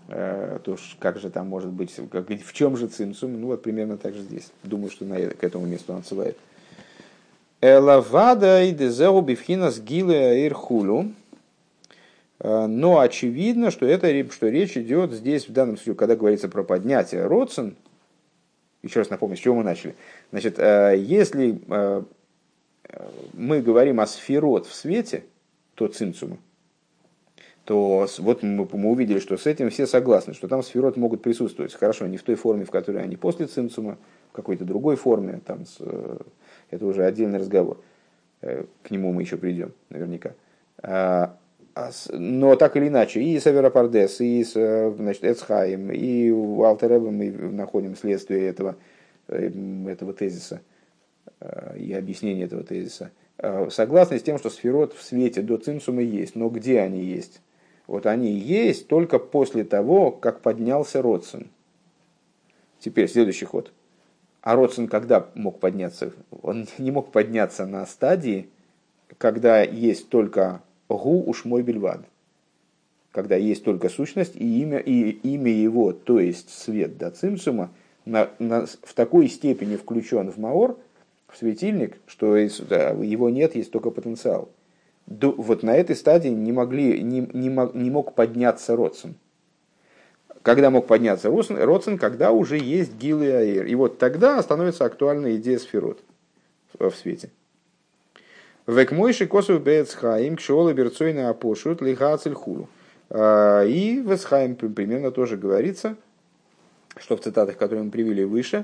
э, 0.09 0.59
то 0.63 0.77
как 0.99 1.17
же 1.17 1.31
там 1.31 1.47
может 1.47 1.71
быть, 1.71 1.91
в 1.97 2.53
чем 2.53 2.77
же 2.77 2.87
цимсум? 2.87 3.41
Ну, 3.41 3.47
вот 3.47 3.63
примерно 3.63 3.97
так 3.97 4.13
же 4.13 4.21
здесь. 4.21 4.51
Думаю, 4.61 4.91
что 4.91 5.05
на, 5.05 5.15
к 5.15 5.43
этому 5.43 5.65
месту 5.65 5.93
он 5.93 5.99
отсылает. 5.99 6.37
Элавада 7.61 8.63
и 8.63 8.71
дезеу 8.71 9.21
бифхинас 9.21 9.79
гиле 9.79 10.45
ирхулу. 10.45 11.11
Э, 12.39 12.67
но 12.67 12.99
очевидно, 12.99 13.71
что, 13.71 13.85
это, 13.87 14.31
что 14.31 14.47
речь 14.47 14.77
идет 14.77 15.11
здесь, 15.11 15.49
в 15.49 15.53
данном 15.53 15.77
случае, 15.77 15.95
когда 15.95 16.15
говорится 16.15 16.49
про 16.49 16.63
поднятие 16.63 17.25
родсен, 17.25 17.75
еще 18.83 18.99
раз 18.99 19.09
напомню, 19.09 19.37
с 19.37 19.39
чего 19.39 19.55
мы 19.55 19.63
начали. 19.63 19.95
Значит, 20.31 20.59
э, 20.59 20.95
если 20.99 21.59
э, 21.67 22.03
мы 23.33 23.61
говорим 23.61 23.99
о 24.01 24.07
сферот 24.07 24.67
в 24.67 24.75
свете, 24.75 25.23
то 25.73 25.87
цинцумы, 25.87 26.37
то 27.65 28.07
вот 28.19 28.43
мы, 28.43 28.67
мы 28.71 28.91
увидели, 28.91 29.19
что 29.19 29.35
с 29.35 29.47
этим 29.47 29.71
все 29.71 29.87
согласны, 29.87 30.35
что 30.35 30.47
там 30.47 30.61
сферот 30.61 30.95
могут 30.95 31.23
присутствовать. 31.23 31.73
Хорошо, 31.73 32.05
не 32.05 32.17
в 32.17 32.23
той 32.23 32.35
форме, 32.35 32.65
в 32.65 32.71
которой 32.71 33.01
они 33.01 33.15
после 33.15 33.47
цинцума, 33.47 33.97
в 34.29 34.35
какой-то 34.35 34.63
другой 34.63 34.95
форме, 34.95 35.41
там, 35.43 35.65
с 35.65 35.79
это 36.69 36.85
уже 36.85 37.05
отдельный 37.05 37.39
разговор. 37.39 37.81
Э, 38.41 38.65
к 38.83 38.91
нему 38.91 39.11
мы 39.13 39.21
еще 39.21 39.37
придем, 39.37 39.73
наверняка. 39.89 40.33
А, 40.81 41.37
а 41.75 41.91
но 42.11 42.55
так 42.55 42.75
или 42.77 42.87
иначе, 42.87 43.21
и 43.21 43.39
с 43.39 43.47
Аверопардес, 43.47 44.21
и 44.21 44.43
с 44.43 44.55
э, 44.55 44.93
значит, 44.95 45.23
Эцхаем, 45.23 45.91
и 45.91 46.29
у 46.29 46.63
Алтереба 46.63 47.09
мы 47.09 47.31
находим 47.31 47.95
следствие 47.95 48.47
этого, 48.47 48.75
э, 49.27 49.51
этого 49.87 50.13
тезиса 50.13 50.61
и 51.75 51.93
объяснение 51.93 52.45
этого 52.45 52.63
тезиса. 52.63 53.11
Согласны 53.69 54.17
с 54.17 54.23
тем, 54.23 54.39
что 54.39 54.49
сферот 54.49 54.93
в 54.93 55.03
свете 55.03 55.43
до 55.43 55.57
цинсума 55.57 56.01
есть, 56.01 56.35
но 56.35 56.49
где 56.49 56.79
они 56.79 57.03
есть? 57.03 57.41
Вот 57.85 58.07
они 58.07 58.31
есть 58.31 58.87
только 58.87 59.19
после 59.19 59.63
того, 59.63 60.09
как 60.09 60.41
поднялся 60.41 61.01
Родсон. 61.03 61.47
Теперь 62.79 63.07
следующий 63.07 63.45
ход. 63.45 63.71
А 64.47 64.55
Родсон 64.55 64.87
когда 64.87 65.27
мог 65.35 65.59
подняться? 65.59 66.13
Он 66.41 66.67
не 66.77 66.89
мог 66.89 67.11
подняться 67.11 67.65
на 67.65 67.85
стадии, 67.85 68.47
когда 69.17 69.61
есть 69.61 70.07
только 70.07 70.61
гу 70.87 71.21
уж 71.27 71.43
мой 71.43 71.63
бельвад. 71.63 72.05
Когда 73.11 73.35
есть 73.35 73.65
только 73.65 73.89
сущность 73.89 74.37
и 74.37 74.61
имя, 74.61 74.77
и 74.77 75.09
имя 75.09 75.51
его, 75.51 75.91
то 75.91 76.21
есть 76.21 76.49
свет 76.49 76.97
до 76.97 77.11
цимсума, 77.11 77.71
на, 78.05 78.29
на, 78.39 78.67
в 78.67 78.93
такой 78.93 79.27
степени 79.27 79.75
включен 79.75 80.31
в 80.31 80.37
Маор, 80.37 80.77
в 81.27 81.35
светильник, 81.35 81.97
что 82.07 82.37
его 82.37 83.29
нет, 83.29 83.53
есть 83.53 83.71
только 83.71 83.91
потенциал. 83.91 84.47
До, 85.07 85.33
вот 85.33 85.61
на 85.61 85.75
этой 85.75 85.97
стадии 85.97 86.29
не, 86.29 86.53
могли, 86.53 87.03
не, 87.03 87.27
не, 87.33 87.49
мог, 87.49 87.75
не 87.75 87.91
мог 87.91 88.13
подняться 88.13 88.77
Родсон. 88.77 89.15
Когда 90.47 90.69
мог 90.69 90.87
подняться 90.87 91.29
Родсон, 91.29 91.97
когда 91.97 92.31
уже 92.31 92.57
есть 92.57 92.93
Гил 92.95 93.21
и 93.21 93.27
Аир. 93.27 93.65
И 93.65 93.75
вот 93.75 93.97
тогда 93.97 94.41
становится 94.41 94.85
актуальна 94.85 95.35
идея 95.35 95.59
сферот 95.59 95.99
в 96.79 96.89
свете. 96.91 97.31
Век 98.65 98.93
мойши 98.93 99.27
косу 99.27 99.59
бецхаим 99.59 100.37
кшола 100.37 100.73
берцойна 100.73 101.27
апошут 101.27 101.81
лихацель 101.81 102.33
хулу. 102.33 102.69
А, 103.09 103.65
и 103.65 103.99
в 103.99 104.15
Эсхайм 104.15 104.55
примерно 104.55 105.11
тоже 105.11 105.35
говорится, 105.35 105.97
что 106.95 107.17
в 107.17 107.19
цитатах, 107.19 107.57
которые 107.57 107.83
мы 107.83 107.91
привели 107.91 108.23
выше, 108.23 108.63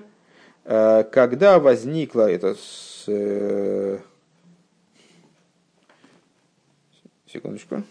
а, 0.64 1.04
когда 1.04 1.60
возникла 1.60 2.32
это 2.32 2.56
с... 2.56 3.04
Э, 3.08 4.00
секундочку. 7.28 7.84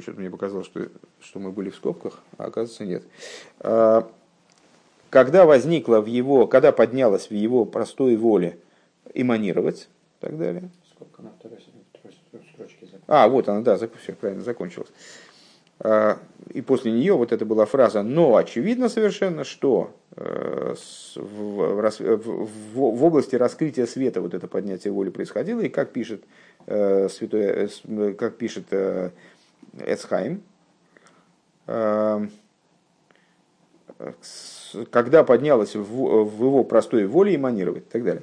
Почему-то 0.00 0.20
мне 0.22 0.30
показалось, 0.30 0.66
что, 0.66 0.88
что 1.20 1.40
мы 1.40 1.52
были 1.52 1.68
в 1.68 1.76
скобках, 1.76 2.20
а 2.38 2.46
оказывается 2.46 2.86
нет. 2.86 3.02
А, 3.58 4.10
когда 5.10 5.44
возникла 5.44 6.00
в 6.00 6.06
его, 6.06 6.46
когда 6.46 6.72
поднялась 6.72 7.28
в 7.28 7.34
его 7.34 7.66
простой 7.66 8.16
воле 8.16 8.58
эманировать 9.12 9.90
и 10.18 10.26
так 10.26 10.38
далее. 10.38 10.70
Сколько 10.94 11.20
на 11.20 11.32
второй 11.32 11.58
строчке 12.54 12.88
А, 13.08 13.28
вот 13.28 13.50
она, 13.50 13.60
да, 13.60 13.76
все 13.76 14.14
правильно 14.14 14.42
закончилась. 14.42 14.88
А, 15.80 16.18
и 16.52 16.62
после 16.62 16.92
нее 16.92 17.14
вот 17.14 17.32
это 17.32 17.44
была 17.44 17.66
фраза, 17.66 18.02
но 18.02 18.36
очевидно 18.36 18.88
совершенно, 18.88 19.44
что 19.44 19.94
э, 20.16 20.74
в, 21.16 21.90
в, 21.90 22.74
в 22.74 23.04
области 23.04 23.36
раскрытия 23.36 23.86
света 23.86 24.22
вот 24.22 24.32
это 24.32 24.48
поднятие 24.48 24.92
воли 24.92 25.10
происходило, 25.10 25.60
и 25.60 25.68
как 25.68 25.90
пишет 25.90 26.24
э, 26.66 27.08
святой, 27.10 27.68
э, 27.84 28.12
как 28.12 28.36
пишет 28.36 28.66
Эцхайм, 29.78 30.42
когда 34.90 35.24
поднялась 35.24 35.74
в, 35.74 35.82
его 35.82 36.64
простой 36.64 37.06
воле 37.06 37.36
эманировать 37.36 37.84
и 37.84 37.90
так 37.90 38.04
далее. 38.04 38.22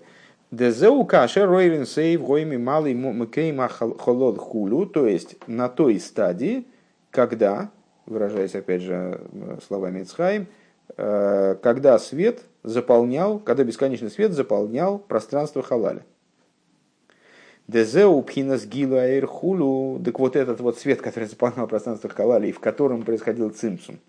Дезеу 0.49 1.03
каше 1.05 1.45
ройрин 1.45 1.85
сейв 1.85 2.21
гойми 2.23 2.57
малый 2.57 2.93
мкейма 2.93 3.67
холод 3.67 4.37
хулю, 4.37 4.85
то 4.85 5.05
есть 5.05 5.35
на 5.47 5.67
той 5.67 5.99
стадии, 5.99 6.65
когда, 7.11 7.69
выражаясь 8.05 8.55
опять 8.55 8.81
же 8.81 9.19
словами 9.67 10.03
Ицхайм, 10.03 10.47
э, 10.95 11.55
когда 11.61 11.99
свет 11.99 12.43
заполнял, 12.63 13.39
когда 13.39 13.65
бесконечный 13.65 14.09
свет 14.09 14.31
заполнял 14.31 14.99
пространство 14.99 15.61
халаля. 15.61 16.05
Дезеу 17.67 18.21
пхинас 18.21 18.65
гила 18.65 19.05
хулу, 19.27 19.99
так 20.03 20.19
вот 20.19 20.35
этот 20.35 20.61
вот 20.61 20.77
свет, 20.79 21.01
который 21.01 21.25
заполнял 21.25 21.67
пространство 21.67 22.09
халаля 22.09 22.47
и 22.47 22.51
в 22.51 22.59
котором 22.59 23.03
происходил 23.03 23.49
цимсум, 23.49 23.99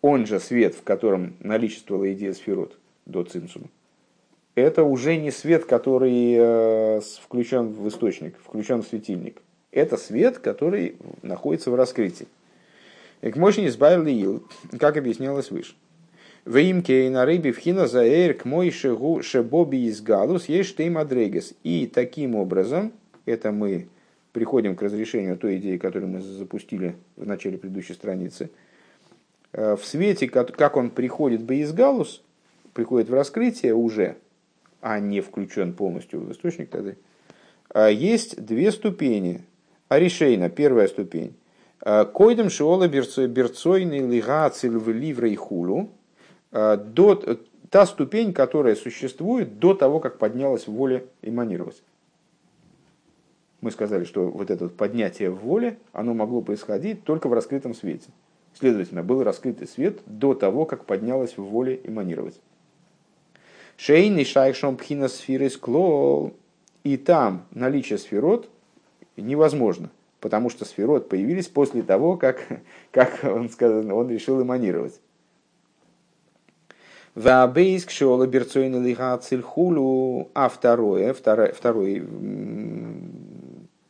он 0.00 0.26
же 0.26 0.40
свет, 0.40 0.74
в 0.74 0.82
котором 0.82 1.34
наличествовала 1.40 2.12
идея 2.12 2.34
сферот 2.34 2.78
до 3.06 3.24
цимсума 3.24 3.68
это 4.54 4.84
уже 4.84 5.16
не 5.16 5.30
свет, 5.30 5.64
который 5.64 6.34
э, 6.36 7.00
включен 7.22 7.68
в 7.68 7.88
источник, 7.88 8.36
включен 8.44 8.82
в 8.82 8.86
светильник. 8.86 9.40
Это 9.70 9.96
свет, 9.96 10.38
который 10.38 10.96
находится 11.22 11.70
в 11.70 11.74
раскрытии. 11.74 12.26
К 13.22 13.34
мощи 13.36 13.66
избавил 13.66 14.06
ил, 14.06 14.46
как 14.78 14.96
объяснялось 14.96 15.50
выше. 15.50 15.74
В 16.44 16.56
имке 16.56 17.08
на 17.08 17.24
рыбе 17.24 17.52
вхина 17.52 17.86
заэр 17.86 18.34
к 18.34 18.44
мой 18.44 18.72
шегу 18.72 19.22
шебоби 19.22 19.86
из 19.86 20.00
галус 20.00 20.46
есть 20.46 20.70
штейм 20.70 20.98
адрегес. 20.98 21.54
И 21.62 21.86
таким 21.86 22.34
образом, 22.34 22.92
это 23.26 23.52
мы 23.52 23.86
приходим 24.32 24.74
к 24.74 24.82
разрешению 24.82 25.36
той 25.36 25.58
идеи, 25.58 25.76
которую 25.76 26.10
мы 26.10 26.20
запустили 26.20 26.96
в 27.16 27.26
начале 27.26 27.58
предыдущей 27.58 27.94
страницы, 27.94 28.50
э, 29.52 29.76
в 29.76 29.84
свете, 29.84 30.28
как 30.28 30.76
он 30.76 30.90
приходит 30.90 31.42
в 31.42 31.44
Бейсгалус, 31.44 32.22
приходит 32.72 33.08
в 33.08 33.14
раскрытие 33.14 33.74
уже, 33.74 34.16
а 34.80 34.98
не 34.98 35.20
включен 35.20 35.74
полностью 35.74 36.20
в 36.20 36.32
источник 36.32 36.70
тогда, 36.70 36.94
а 37.68 37.88
есть 37.88 38.44
две 38.44 38.72
ступени. 38.72 39.42
Аришейна, 39.88 40.48
первая 40.48 40.88
ступень. 40.88 41.34
А, 41.80 42.06
Койдем 42.06 42.48
шиола 42.48 42.88
берцойный 42.88 43.98
лига 44.00 44.48
в 44.48 44.90
и 44.90 45.36
хулу. 45.36 45.90
А, 46.52 46.76
до, 46.76 47.38
та 47.70 47.86
ступень, 47.86 48.32
которая 48.32 48.76
существует 48.76 49.58
до 49.58 49.74
того, 49.74 50.00
как 50.00 50.18
поднялась 50.18 50.66
в 50.66 50.72
воле 50.72 51.06
эманировать. 51.22 51.82
Мы 53.62 53.70
сказали, 53.70 54.04
что 54.04 54.28
вот 54.28 54.50
это 54.50 54.68
поднятие 54.68 55.30
в 55.30 55.36
воле, 55.36 55.78
оно 55.92 56.14
могло 56.14 56.42
происходить 56.42 57.04
только 57.04 57.28
в 57.28 57.32
раскрытом 57.32 57.74
свете. 57.74 58.10
Следовательно, 58.58 59.02
был 59.02 59.22
раскрытый 59.22 59.66
свет 59.66 60.00
до 60.04 60.34
того, 60.34 60.66
как 60.66 60.84
поднялась 60.84 61.38
в 61.38 61.42
воле 61.42 61.80
эманировать. 61.84 62.38
Шейный 63.76 64.24
шайшом 64.24 64.76
пхина 64.76 65.08
сферы 65.08 65.48
склол. 65.48 66.34
И 66.84 66.96
там 66.96 67.46
наличие 67.52 67.98
сферот 67.98 68.50
невозможно, 69.16 69.90
потому 70.20 70.50
что 70.50 70.64
сферот 70.64 71.08
появились 71.08 71.46
после 71.46 71.82
того, 71.82 72.16
как, 72.16 72.46
как 72.90 73.20
он, 73.22 73.48
сказал, 73.48 73.96
он 73.96 74.10
решил 74.10 74.42
эманировать. 74.42 75.00
Вабейск 77.14 77.90
шола 77.90 78.26
берцойна 78.26 78.76
лиха 78.76 79.16
цильхулю. 79.18 80.30
А 80.34 80.48
второе, 80.48 81.12
второе, 81.12 81.52
второй, 81.52 82.00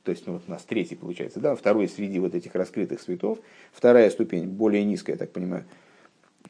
то 0.02 0.10
есть 0.10 0.26
ну, 0.26 0.34
вот 0.34 0.42
у 0.48 0.50
нас 0.50 0.62
третий 0.64 0.96
получается, 0.96 1.38
да, 1.38 1.54
второй 1.54 1.88
среди 1.88 2.18
вот 2.18 2.34
этих 2.34 2.54
раскрытых 2.54 3.00
светов, 3.00 3.38
вторая 3.72 4.10
ступень, 4.10 4.46
более 4.46 4.84
низкая, 4.84 5.14
я 5.14 5.18
так 5.18 5.30
понимаю, 5.30 5.64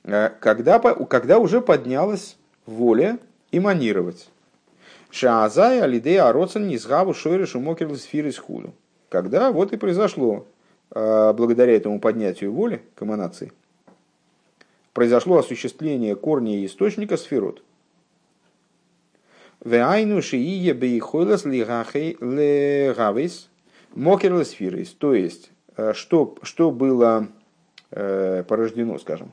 э, 0.05 0.31
когда, 0.41 0.79
когда 0.79 1.39
уже 1.39 1.61
поднялась 1.61 2.37
воля 2.65 3.19
эманировать. 3.51 4.31
Шаазай 5.11 5.83
алидей 5.83 6.19
ароцен 6.19 6.67
низгаву 6.67 7.13
шойрешу 7.13 7.61
мокерл 7.61 7.97
сфиры 7.97 8.33
худу. 8.33 8.73
Когда 9.11 9.53
вот 9.53 9.75
и 9.75 9.77
произошло, 9.77 10.47
а, 10.91 11.35
благодаря 11.35 11.77
этому 11.77 12.01
поднятию 12.01 12.51
воли 12.51 12.81
к 12.95 13.03
эманации, 13.03 13.53
произошло 14.93 15.39
осуществление 15.39 16.17
корня 16.17 16.59
и 16.59 16.67
источника 16.67 17.17
сферот. 17.17 17.63
Веайну 19.65 20.21
шиие 20.23 20.75
бейхойлас 20.75 21.45
легавис 21.45 22.19
мокерлас 23.95 24.49
сфирис. 24.49 24.91
То 24.91 25.15
есть, 25.15 25.53
а, 25.77 25.95
что, 25.95 26.37
что 26.43 26.73
было 26.73 27.29
э, 27.91 28.43
порождено, 28.49 28.99
скажем, 28.99 29.33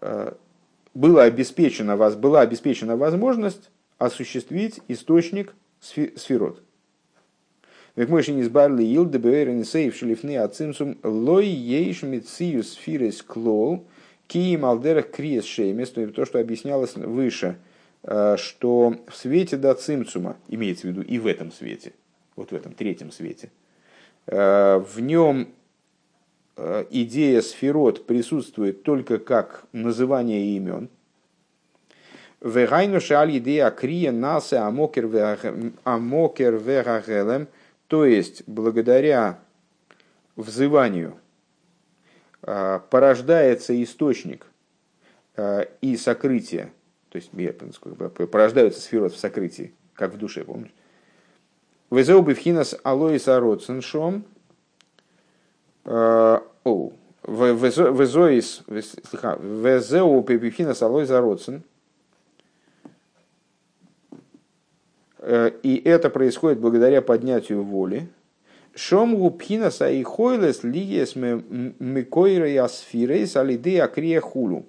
а, 0.00 0.36
было 0.94 1.22
обеспечена, 1.22 1.96
вас, 1.96 2.16
была 2.16 2.40
обеспечена 2.40 2.96
возможность 2.96 3.70
осуществить 3.98 4.80
источник 4.88 5.54
сферот. 5.80 6.63
Век 7.96 8.08
мой 8.08 8.24
не 8.26 8.42
избавили 8.42 8.82
ил 8.82 9.08
дебеэрен 9.08 9.64
сейв 9.64 9.96
шлифны 9.96 10.36
ацимсум 10.36 10.98
лой 11.02 11.46
ейш 11.46 12.02
мицию 12.02 12.64
сфирес 12.64 13.22
клол 13.22 13.84
ки 14.26 14.56
малдерах 14.56 15.10
криес 15.10 15.44
то, 16.14 16.24
что 16.24 16.40
объяснялось 16.40 16.96
выше, 16.96 17.56
э, 18.02 18.36
что 18.36 18.96
в 19.06 19.16
свете 19.16 19.56
до 19.56 19.74
цимцума, 19.74 20.36
имеется 20.48 20.88
в 20.88 20.90
виду 20.90 21.02
и 21.02 21.18
в 21.18 21.26
этом 21.26 21.52
свете, 21.52 21.92
вот 22.36 22.50
в 22.50 22.54
этом 22.54 22.72
третьем 22.74 23.12
свете, 23.12 23.50
э, 24.26 24.78
в 24.78 25.00
нем 25.00 25.48
Э, 26.56 26.84
идея 26.90 27.40
сферот 27.40 28.06
присутствует 28.06 28.84
только 28.84 29.18
как 29.18 29.64
называние 29.72 30.56
имен. 30.56 30.88
Вегайну 32.40 33.00
шаль 33.00 33.38
идея 33.38 33.70
крия 33.70 34.12
наса 34.12 34.66
амокер 34.66 35.06
вегагелем, 36.56 37.48
то 37.88 38.04
есть 38.04 38.42
благодаря 38.46 39.40
взыванию 40.36 41.18
э, 42.42 42.80
порождается 42.90 43.80
источник 43.82 44.46
э, 45.36 45.66
и 45.80 45.96
сокрытие, 45.96 46.72
то 47.08 47.16
есть 47.16 47.30
порождаются 48.30 48.80
сферот 48.80 49.12
в 49.12 49.18
сокрытии, 49.18 49.74
как 49.94 50.14
в 50.14 50.18
душе, 50.18 50.44
помнишь? 50.44 50.74
Везеу 51.90 52.22
бифхинас 52.22 52.74
алоис 52.82 53.28
ароценшом, 53.28 54.24
Э, 55.84 56.40
о, 56.64 56.92
Везоис, 57.26 58.62
везеу 58.68 60.22
пепифина 60.22 60.74
салой 60.74 61.06
зароцен. 61.06 61.62
И 65.26 65.82
это 65.84 66.10
происходит 66.10 66.60
благодаря 66.60 67.00
поднятию 67.00 67.62
воли. 67.62 68.08
Шомгу 68.74 69.30
пхинаса 69.30 69.88
и 69.88 70.02
хойлес 70.02 70.64
лиес 70.64 71.14
микойра 71.16 72.48
и 72.48 72.56
асфирейс 72.56 73.36
алиды 73.36 73.78
акрия 73.78 74.20
хулу. 74.20 74.66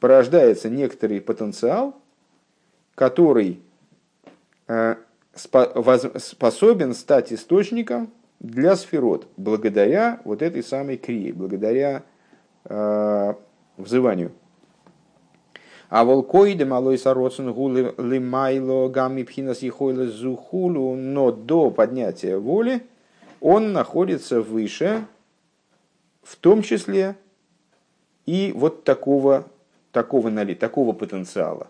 Порождается 0.00 0.68
некоторый 0.68 1.20
потенциал, 1.20 1.94
который 2.94 3.60
э, 4.66 4.96
способен 5.34 6.94
стать 6.94 7.32
источником 7.32 8.10
для 8.40 8.76
сферот, 8.76 9.28
благодаря 9.36 10.20
вот 10.24 10.42
этой 10.42 10.62
самой 10.62 10.96
крии, 10.96 11.32
благодаря 11.32 12.02
э, 12.64 13.34
взыванию. 13.76 14.32
А 15.90 16.04
волкоиде 16.04 16.64
малой 16.64 16.96
сароцин 16.98 17.52
гулы 17.52 17.92
лимайло 17.98 18.88
гамми 18.88 19.24
пхинас 19.24 19.58
ехойле 19.60 20.06
зухулу, 20.06 20.94
но 20.94 21.32
до 21.32 21.72
поднятия 21.72 22.38
воли 22.38 22.86
он 23.40 23.72
находится 23.72 24.40
выше, 24.40 25.04
в 26.22 26.36
том 26.36 26.62
числе 26.62 27.16
и 28.24 28.52
вот 28.54 28.84
такого, 28.84 29.48
такого, 29.90 30.30
нали, 30.30 30.54
такого 30.54 30.92
потенциала. 30.92 31.66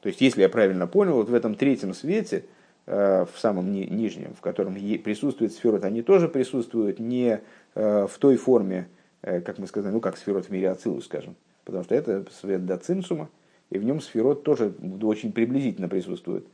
То 0.00 0.08
есть, 0.08 0.20
если 0.20 0.42
я 0.42 0.48
правильно 0.48 0.88
понял, 0.88 1.14
вот 1.14 1.28
в 1.28 1.34
этом 1.34 1.54
третьем 1.54 1.94
свете, 1.94 2.46
э, 2.86 3.26
в 3.32 3.38
самом 3.38 3.72
ни, 3.72 3.84
нижнем, 3.84 4.34
в 4.34 4.40
котором 4.40 4.74
присутствует 4.74 5.52
сферот, 5.52 5.84
они 5.84 6.02
тоже 6.02 6.28
присутствуют 6.28 6.98
не 6.98 7.40
э, 7.76 8.06
в 8.10 8.18
той 8.18 8.36
форме, 8.36 8.88
как 9.24 9.58
мы 9.58 9.66
сказали, 9.66 9.92
ну 9.92 10.00
как 10.00 10.16
сферот 10.16 10.46
в 10.46 10.50
мире 10.50 10.70
Ацилу, 10.70 11.00
скажем, 11.00 11.34
потому 11.64 11.84
что 11.84 11.94
это 11.94 12.24
свет 12.30 12.66
до 12.66 12.76
цинсума, 12.76 13.28
и 13.70 13.78
в 13.78 13.84
нем 13.84 14.00
сферот 14.00 14.44
тоже 14.44 14.74
очень 15.02 15.32
приблизительно 15.32 15.88
присутствует. 15.88 16.46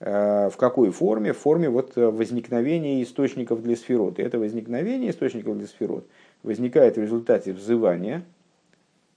Э, 0.00 0.48
в 0.48 0.56
какой 0.56 0.90
форме? 0.90 1.32
В 1.32 1.38
форме 1.38 1.68
вот 1.68 1.96
э, 1.96 2.06
возникновения 2.06 3.02
источников 3.02 3.62
для 3.62 3.76
сферот. 3.76 4.18
И 4.18 4.22
это 4.22 4.38
возникновение 4.38 5.10
источников 5.10 5.58
для 5.58 5.66
сферот 5.66 6.06
возникает 6.42 6.96
в 6.96 7.00
результате 7.00 7.52
взывания 7.52 8.24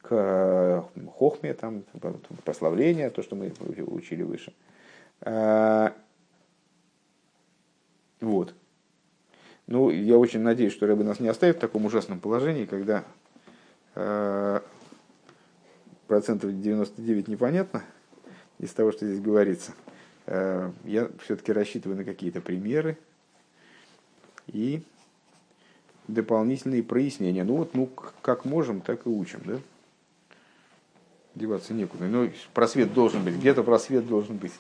к 0.02 0.10
э, 0.12 0.82
хохме, 1.18 1.54
там, 1.54 1.84
прославления, 2.44 3.10
то, 3.10 3.24
что 3.24 3.36
мы 3.36 3.54
учили 3.88 4.24
выше. 4.24 4.54
Вот. 8.20 8.54
Ну, 9.74 9.90
я 9.90 10.20
очень 10.20 10.42
надеюсь, 10.42 10.72
что 10.72 10.86
Рэбе 10.86 11.04
нас 11.04 11.20
не 11.20 11.28
оставит 11.28 11.58
в 11.58 11.60
таком 11.60 11.84
ужасном 11.88 12.20
положении, 12.20 12.66
когда 12.66 13.04
процентов 16.06 16.62
99 16.62 17.28
непонятно 17.28 17.84
из 18.60 18.70
того, 18.70 18.92
что 18.92 19.08
здесь 19.08 19.20
говорится. 19.20 19.72
Э, 20.28 20.70
я 20.84 21.10
все-таки 21.24 21.52
рассчитываю 21.52 21.98
на 21.98 22.04
какие-то 22.04 22.40
примеры 22.40 23.00
и 24.46 24.84
дополнительные 26.08 26.84
прояснения. 26.84 27.44
Ну 27.44 27.56
вот, 27.56 27.74
ну 27.74 27.88
как 28.22 28.46
можем, 28.46 28.80
так 28.80 29.08
и 29.08 29.10
учим, 29.10 29.42
да? 29.44 29.58
Деваться 31.34 31.74
некуда. 31.74 32.06
Но 32.06 32.30
просвет 32.54 32.94
должен 32.94 33.24
быть, 33.24 33.38
где-то 33.38 33.64
просвет 33.64 34.08
должен 34.08 34.38
быть. 34.38 34.54